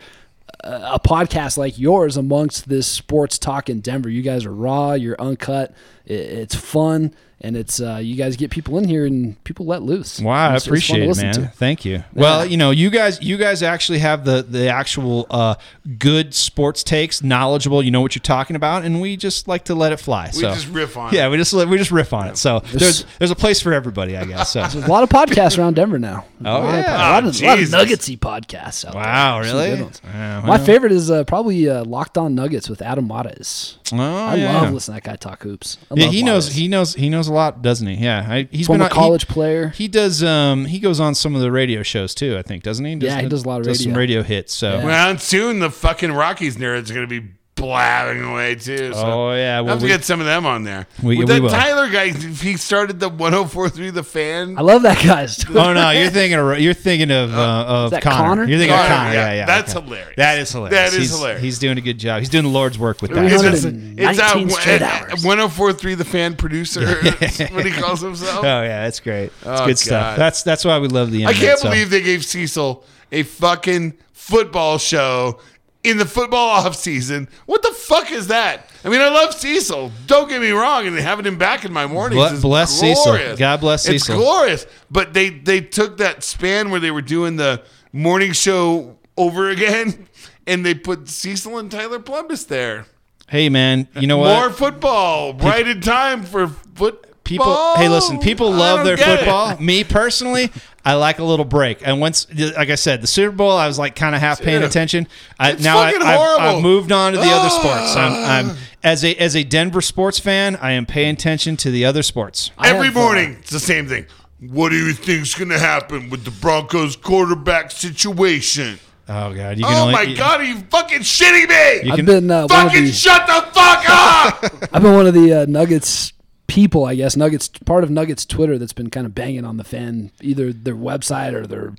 [0.64, 4.08] a podcast like yours amongst this sports talk in Denver.
[4.08, 4.92] You guys are raw.
[4.92, 5.74] You're uncut.
[6.04, 7.14] It's fun.
[7.40, 10.20] And it's uh, you guys get people in here and people let loose.
[10.20, 11.34] Wow, I It's- it's fun to appreciate it, listen man.
[11.34, 11.46] to.
[11.56, 12.02] Thank you.
[12.12, 15.54] Well, you know, you guys, you guys actually have the the actual uh,
[15.98, 17.80] good sports takes, knowledgeable.
[17.80, 20.26] You know what you're talking about, and we just like to let it fly.
[20.34, 21.16] We so just riff on it.
[21.16, 21.30] yeah, it.
[21.30, 22.36] we just we just riff on it.
[22.38, 24.50] So there's there's a place for everybody, I guess.
[24.50, 26.24] So There's a lot of podcasts around Denver now.
[26.44, 26.78] Oh, a yeah.
[26.80, 29.02] Of, a lot, of, a lot of nuggetsy podcasts out there.
[29.02, 29.70] wow, Some really?
[29.76, 30.00] good ones.
[30.04, 33.76] My favorite is uh, probably uh, Locked On Nuggets with Adam Mares.
[33.92, 34.60] Oh, I yeah.
[34.60, 35.78] love listening to that guy talk hoops.
[35.90, 36.52] I Yeah, love he knows.
[36.52, 36.94] He knows.
[36.94, 37.94] He knows a lot, doesn't he?
[38.02, 39.68] Yeah, I, he's Former been a college He, player.
[39.68, 40.22] he does.
[40.22, 42.36] Um, he goes on some of the radio shows too.
[42.36, 42.94] I think, doesn't he?
[42.94, 43.98] Yeah, he does a lot of Some radio.
[43.98, 44.52] radio hits.
[44.54, 44.84] So Yeah.
[44.84, 47.28] Well, soon the fucking Rockies nerds are going to be
[47.58, 48.92] blabbing away too.
[48.92, 50.86] So Oh, yeah, I'll well, have to we- get some of them on there.
[51.02, 51.50] We- With we that will.
[51.50, 54.56] Tyler guy, he started the 104.3 The Fan.
[54.58, 55.44] I love that guy's.
[55.54, 58.16] Oh no, you're thinking of you're thinking of uh, of that Connor.
[58.16, 58.44] Connor?
[58.44, 59.14] You're thinking Connor, of Connor.
[59.14, 59.26] yeah.
[59.28, 59.46] Yeah, yeah.
[59.46, 59.84] That's okay.
[59.84, 60.14] hilarious.
[60.16, 60.76] That is hilarious.
[60.78, 61.42] That is he's, hilarious.
[61.42, 62.20] He's doing a good job.
[62.20, 63.24] He's doing the Lord's work with that.
[63.24, 66.86] It's, Three it's, hundred it's out nineteen straight at 104.3 The Fan producer.
[67.54, 68.44] What he calls himself.
[68.44, 69.32] Oh yeah, that's great.
[69.42, 70.16] That's Oh, good stuff.
[70.16, 71.68] That's that's why we love the I can't so.
[71.70, 75.40] believe they gave Cecil a fucking football show
[75.88, 77.28] in the football off season.
[77.46, 78.70] What the fuck is that?
[78.84, 79.90] I mean, I love Cecil.
[80.06, 83.36] Don't get me wrong, and having him back in my mornings Ble- is bless Cecil.
[83.36, 84.14] God bless it's Cecil.
[84.14, 84.66] It's glorious.
[84.90, 87.62] But they they took that span where they were doing the
[87.92, 90.06] morning show over again,
[90.46, 92.86] and they put Cecil and Tyler Polumbus there.
[93.28, 94.34] Hey man, you know what?
[94.34, 97.04] More football, right in time for foot.
[97.24, 99.60] people hey listen people love their football It.
[99.60, 100.50] me personally
[100.88, 103.78] i like a little break and once like i said the super bowl i was
[103.78, 105.06] like kind of half paying Dude, attention
[105.38, 106.56] I, it's now I, fucking I've, horrible.
[106.56, 108.38] I've moved on to the other sports I'm, Ah.
[108.38, 112.02] I'm as a as a denver sports fan i am paying attention to the other
[112.02, 114.06] sports Every uh, morning, it's the same thing.
[114.40, 118.78] What do you think's going to happen with the Broncos quarterback situation?
[119.08, 121.86] oh god you can Oh only my you- God, are you fucking shitting me?
[121.86, 124.44] You I've can- been uh, one of fucking the, shut the fuck up!
[124.72, 126.12] I've been one of the uh, Nuggets
[126.48, 127.16] people, I guess.
[127.16, 130.74] Nuggets part of Nuggets Twitter that's been kind of banging on the fan, either their
[130.74, 131.74] website or their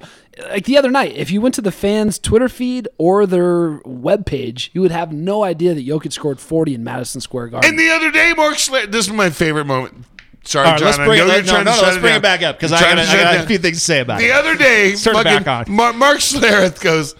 [0.50, 1.14] like the other night.
[1.16, 5.44] If you went to the fans' Twitter feed or their webpage, you would have no
[5.44, 7.70] idea that Jokic scored forty in Madison Square Garden.
[7.70, 10.06] and the other day, Mark Schler, this is my favorite moment.
[10.46, 10.86] Sorry, all right John.
[10.86, 12.42] let's I bring know it you're no, no, to no, let's it bring it back
[12.44, 14.26] up because I trying got, to I got a few things to say about The
[14.26, 15.76] it The other day, Turn fucking back on.
[15.76, 17.14] Mar- Mark Schlereth goes,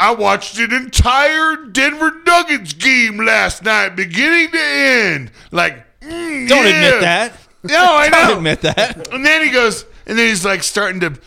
[0.00, 5.30] I watched an entire Denver Nuggets game last night, beginning to end.
[5.50, 6.70] Like, mm, don't yeah.
[6.70, 7.32] admit that
[7.64, 8.28] No, I know.
[8.28, 11.18] don't admit that And then he goes, and then he's like starting to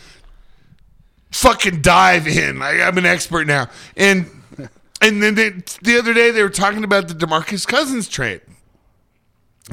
[1.32, 2.62] fucking dive in.
[2.62, 3.68] I, I'm an expert now.
[3.98, 4.30] And
[5.02, 5.50] and then they,
[5.82, 8.42] the other day they were talking about the Demarcus Cousins trade.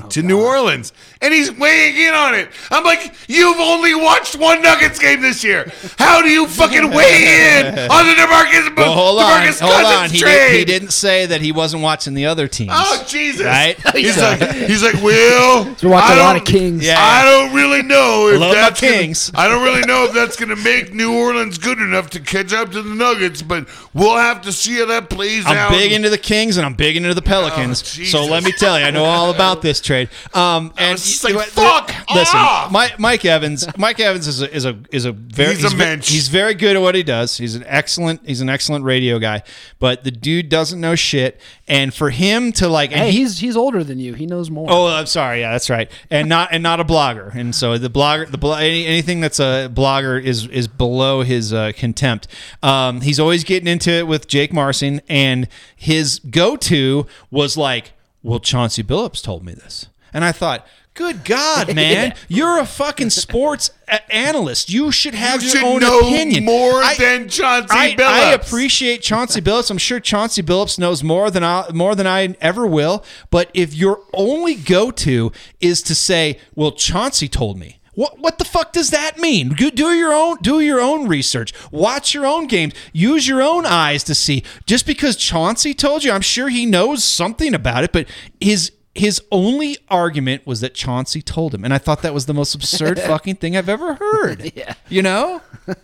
[0.01, 2.49] Oh, to New Orleans, and he's weighing in on it.
[2.71, 5.69] I'm like, you've only watched one Nuggets game this year.
[5.99, 9.97] How do you fucking weigh in on the Demarcus, well hold on Demarcus hold Cousins
[10.03, 10.49] on he, trade?
[10.51, 13.45] did, he didn't say that he wasn't watching the other teams Oh Jesus!
[13.45, 13.77] Right?
[13.97, 15.65] He's So- like, he's like, Will.
[15.65, 16.87] We're watching I a lot don't- of Kings.
[16.87, 16.95] Yeah.
[16.97, 19.33] I don't really know if Love my that's gonna- Kings.
[19.35, 22.53] I don't really know if that's going to make New Orleans good enough to catch
[22.53, 25.71] up to the Nuggets, but we'll have to see how that plays I'm out.
[25.73, 27.99] big into the Kings and I'm big into the Pelicans.
[28.01, 30.09] Oh, so let me tell you, I know all about this trade.
[30.35, 32.71] Um, and was just like, you- fuck listen, off!
[32.73, 33.67] Mike, Mike Evans.
[33.79, 36.11] Mike Evans is a is a is a very He's a ve- mensch.
[36.11, 37.37] he's very good at what he does.
[37.39, 39.43] He's an excellent he's an excellent radio guy,
[39.79, 41.41] but the dude doesn't know shit.
[41.69, 44.15] And for him to like, and Hey, he- he's he's older than you.
[44.15, 44.67] He knows more.
[44.71, 45.41] Oh, I'm sorry.
[45.41, 45.91] Yeah, that's right.
[46.11, 47.35] And not and not a blogger.
[47.35, 51.53] And so the blogger, the blo- any, anything that's a blogger is is below his
[51.53, 52.27] uh, contempt.
[52.63, 55.47] Um, he's always getting into it with Jake Marsing, and
[55.77, 57.93] his go to was like,
[58.23, 60.67] "Well, Chauncey Billups told me this," and I thought.
[60.93, 62.15] Good God, man!
[62.29, 64.71] You're a fucking sports a- analyst.
[64.71, 66.45] You should have You your should own know opinion.
[66.45, 68.01] more I- than Chauncey I, Billups.
[68.09, 69.71] I appreciate Chauncey Billups.
[69.71, 73.05] I'm sure Chauncey Billups knows more than I more than I ever will.
[73.31, 75.31] But if your only go to
[75.61, 79.51] is to say, "Well, Chauncey told me," what what the fuck does that mean?
[79.51, 81.53] Do, your own do your own research.
[81.71, 82.75] Watch your own games.
[82.93, 84.43] Use your own eyes to see.
[84.67, 87.93] Just because Chauncey told you, I'm sure he knows something about it.
[87.93, 88.07] But
[88.41, 92.35] his his only argument was that Chauncey told him, and I thought that was the
[92.35, 94.53] most absurd fucking thing I've ever heard.
[94.55, 94.75] yeah.
[94.89, 95.43] You know.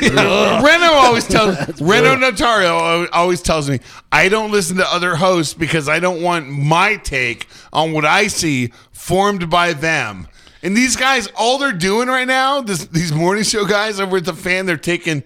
[0.62, 3.80] Reno always tells Reno Notario always tells me
[4.10, 8.28] I don't listen to other hosts because I don't want my take on what I
[8.28, 10.28] see formed by them.
[10.62, 14.24] And these guys, all they're doing right now, this, these morning show guys over at
[14.24, 15.24] the fan, they're taking,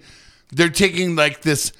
[0.51, 1.71] they're taking like this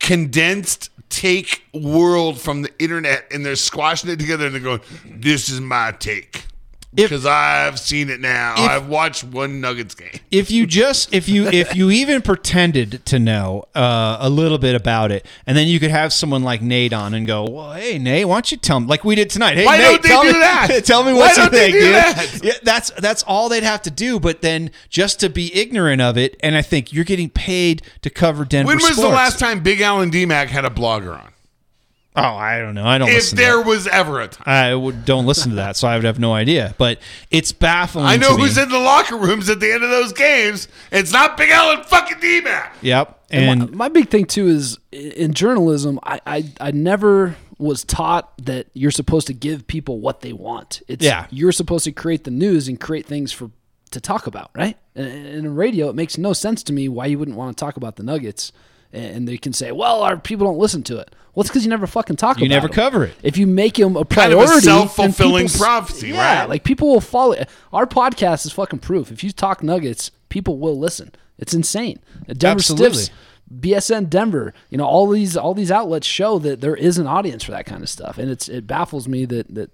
[0.00, 5.48] condensed take world from the internet and they're squashing it together and they're going, "This
[5.48, 6.46] is my take."
[6.92, 8.54] Because I've seen it now.
[8.58, 10.10] If- I've watched one Nuggets game.
[10.32, 14.74] if you just if you if you even pretended to know uh, a little bit
[14.74, 17.98] about it, and then you could have someone like Nate on and go, "Well, hey
[17.98, 19.56] Nate, why don't you tell me like we did tonight?
[19.56, 20.84] Hey Why Nate, don't they tell do me, that?
[20.84, 21.94] Tell me Why what you don't they do dude.
[21.94, 22.40] that?
[22.42, 24.18] Yeah, that's that's all they'd have to do.
[24.18, 28.10] But then just to be ignorant of it, and I think you're getting paid to
[28.10, 28.66] cover Denver.
[28.66, 31.30] When was the last time Big Al and D-Mac had a blogger on?
[32.16, 32.84] Oh, I don't know.
[32.84, 33.38] I don't If listen.
[33.38, 33.66] to there that.
[33.66, 34.42] was ever a time.
[34.46, 36.74] I would, don't listen to that, so I would have no idea.
[36.76, 36.98] But
[37.30, 38.04] it's baffling.
[38.04, 38.42] I know to me.
[38.42, 40.66] who's in the locker rooms at the end of those games.
[40.90, 42.68] It's not Big Alan fucking DMAC.
[42.82, 47.36] Yep, And and my, my big thing too is in journalism, I, I I never
[47.58, 50.82] was taught that you're supposed to give people what they want.
[50.88, 51.26] It's Yeah.
[51.30, 53.50] you're supposed to create the news and create things for
[53.92, 54.76] to talk about, right?
[54.96, 57.64] And and in radio, it makes no sense to me why you wouldn't want to
[57.64, 58.50] talk about the Nuggets
[58.92, 61.70] and they can say, "Well, our people don't listen to it." Well, it's because you
[61.70, 62.44] never fucking talk about it.
[62.44, 62.74] You about never them.
[62.74, 63.14] cover it.
[63.22, 66.48] If you make them a Kind priority, of a self-fulfilling people- prophecy, yeah, right?
[66.48, 67.36] like people will follow.
[67.72, 69.10] Our podcast is fucking proof.
[69.10, 71.12] If you talk Nuggets, people will listen.
[71.38, 71.98] It's insane.
[72.26, 72.92] Denver Absolutely.
[73.04, 73.10] Stiffs,
[73.58, 77.42] BSN Denver, you know, all these all these outlets show that there is an audience
[77.42, 79.70] for that kind of stuff, and it's it baffles me that that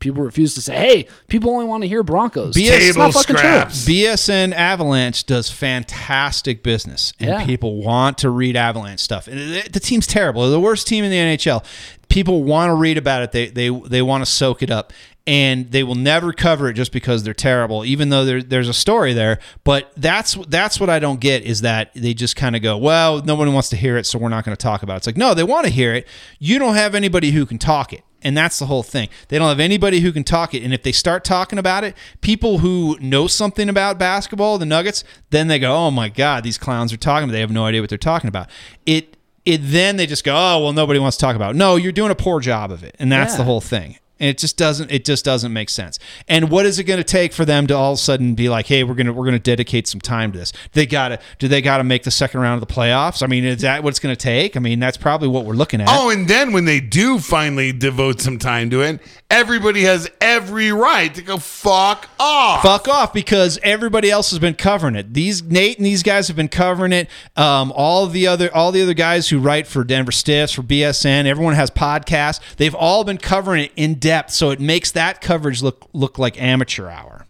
[0.00, 3.12] people refuse to say, "Hey, people only want to hear Broncos." BS it's not Table
[3.20, 3.84] fucking scraps.
[3.84, 3.94] true.
[3.94, 7.44] BSN Avalanche does fantastic business, and Yeah.
[7.46, 9.26] people want to read Avalanche stuff.
[9.28, 11.64] And the, the team's terrible; they're the worst team in the NHL.
[12.08, 13.32] People want to read about it.
[13.32, 14.92] They they they want to soak it up,
[15.28, 17.84] and they will never cover it just because they're terrible.
[17.84, 21.60] Even though there, there's a story there, but that's that's what I don't get is
[21.60, 24.30] that they just kind of go, "Well, no one wants to hear it, so we're
[24.30, 26.08] not going to talk about it." It's like, no, they want to hear it.
[26.38, 28.04] You don't have anybody who can talk it.
[28.22, 29.10] And that's the whole thing.
[29.28, 30.62] They don't have anybody who can talk it.
[30.64, 35.04] And if they start talking about it, people who know something about basketball, the Nuggets,
[35.30, 37.90] then they go, "Oh my God, these clowns are talking." They have no idea what
[37.90, 38.48] they're talking about.
[38.86, 39.18] It.
[39.44, 41.58] It then they just go, "Oh well, nobody wants to talk about." It.
[41.58, 43.38] No, you're doing a poor job of it, and that's Yeah.
[43.38, 43.98] the whole thing.
[44.20, 44.90] And it just doesn't.
[44.90, 45.98] It just doesn't make sense.
[46.26, 48.48] And what is it going to take for them to all of a sudden be
[48.48, 50.52] like, "Hey, we're gonna we're gonna dedicate some time to this"?
[50.72, 51.18] They gotta.
[51.38, 53.22] Do they gotta make the second round of the playoffs?
[53.22, 54.56] I mean, is that what it's going to take?
[54.56, 55.88] I mean, that's probably what we're looking at.
[55.90, 59.00] Oh, and then when they do finally devote some time to it,
[59.30, 62.62] everybody has every right to go fuck off.
[62.62, 65.14] fuck off because everybody else has been covering it.
[65.14, 67.08] These Nate and these guys have been covering it.
[67.36, 71.26] Um, all the other all the other guys who write for Denver Stiffs for BSN,
[71.26, 72.40] everyone has podcasts.
[72.56, 76.40] They've all been covering it in depth, so it makes that coverage look look like
[76.40, 77.26] amateur hour.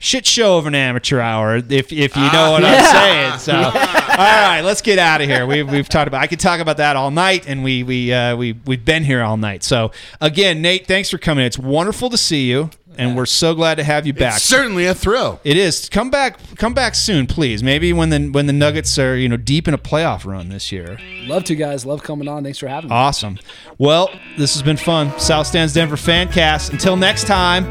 [0.00, 3.38] Shit show of an amateur hour, if if you know what I'm saying.
[3.40, 5.44] So, all right, let's get out of here.
[5.44, 6.22] We've, we've talked about.
[6.22, 9.22] I could talk about that all night, and we we uh, we we've been here
[9.22, 9.64] all night.
[9.64, 9.90] So
[10.20, 11.44] again, Nate, thanks for coming.
[11.44, 14.38] It's wonderful to see you, and we're so glad to have you back.
[14.40, 15.40] Certainly a thrill.
[15.44, 15.88] It is.
[15.88, 16.38] Come back.
[16.56, 17.62] Come back soon, please.
[17.62, 20.70] Maybe when the when the Nuggets are you know deep in a playoff run this
[20.72, 20.98] year.
[21.22, 21.86] Love to guys.
[21.86, 22.42] Love coming on.
[22.42, 22.96] Thanks for having me.
[22.96, 23.38] Awesome.
[23.78, 25.18] Well, this has been fun.
[25.18, 26.72] South Stands Denver Fancast.
[26.72, 27.66] Until next time.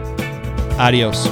[0.79, 1.27] Adios.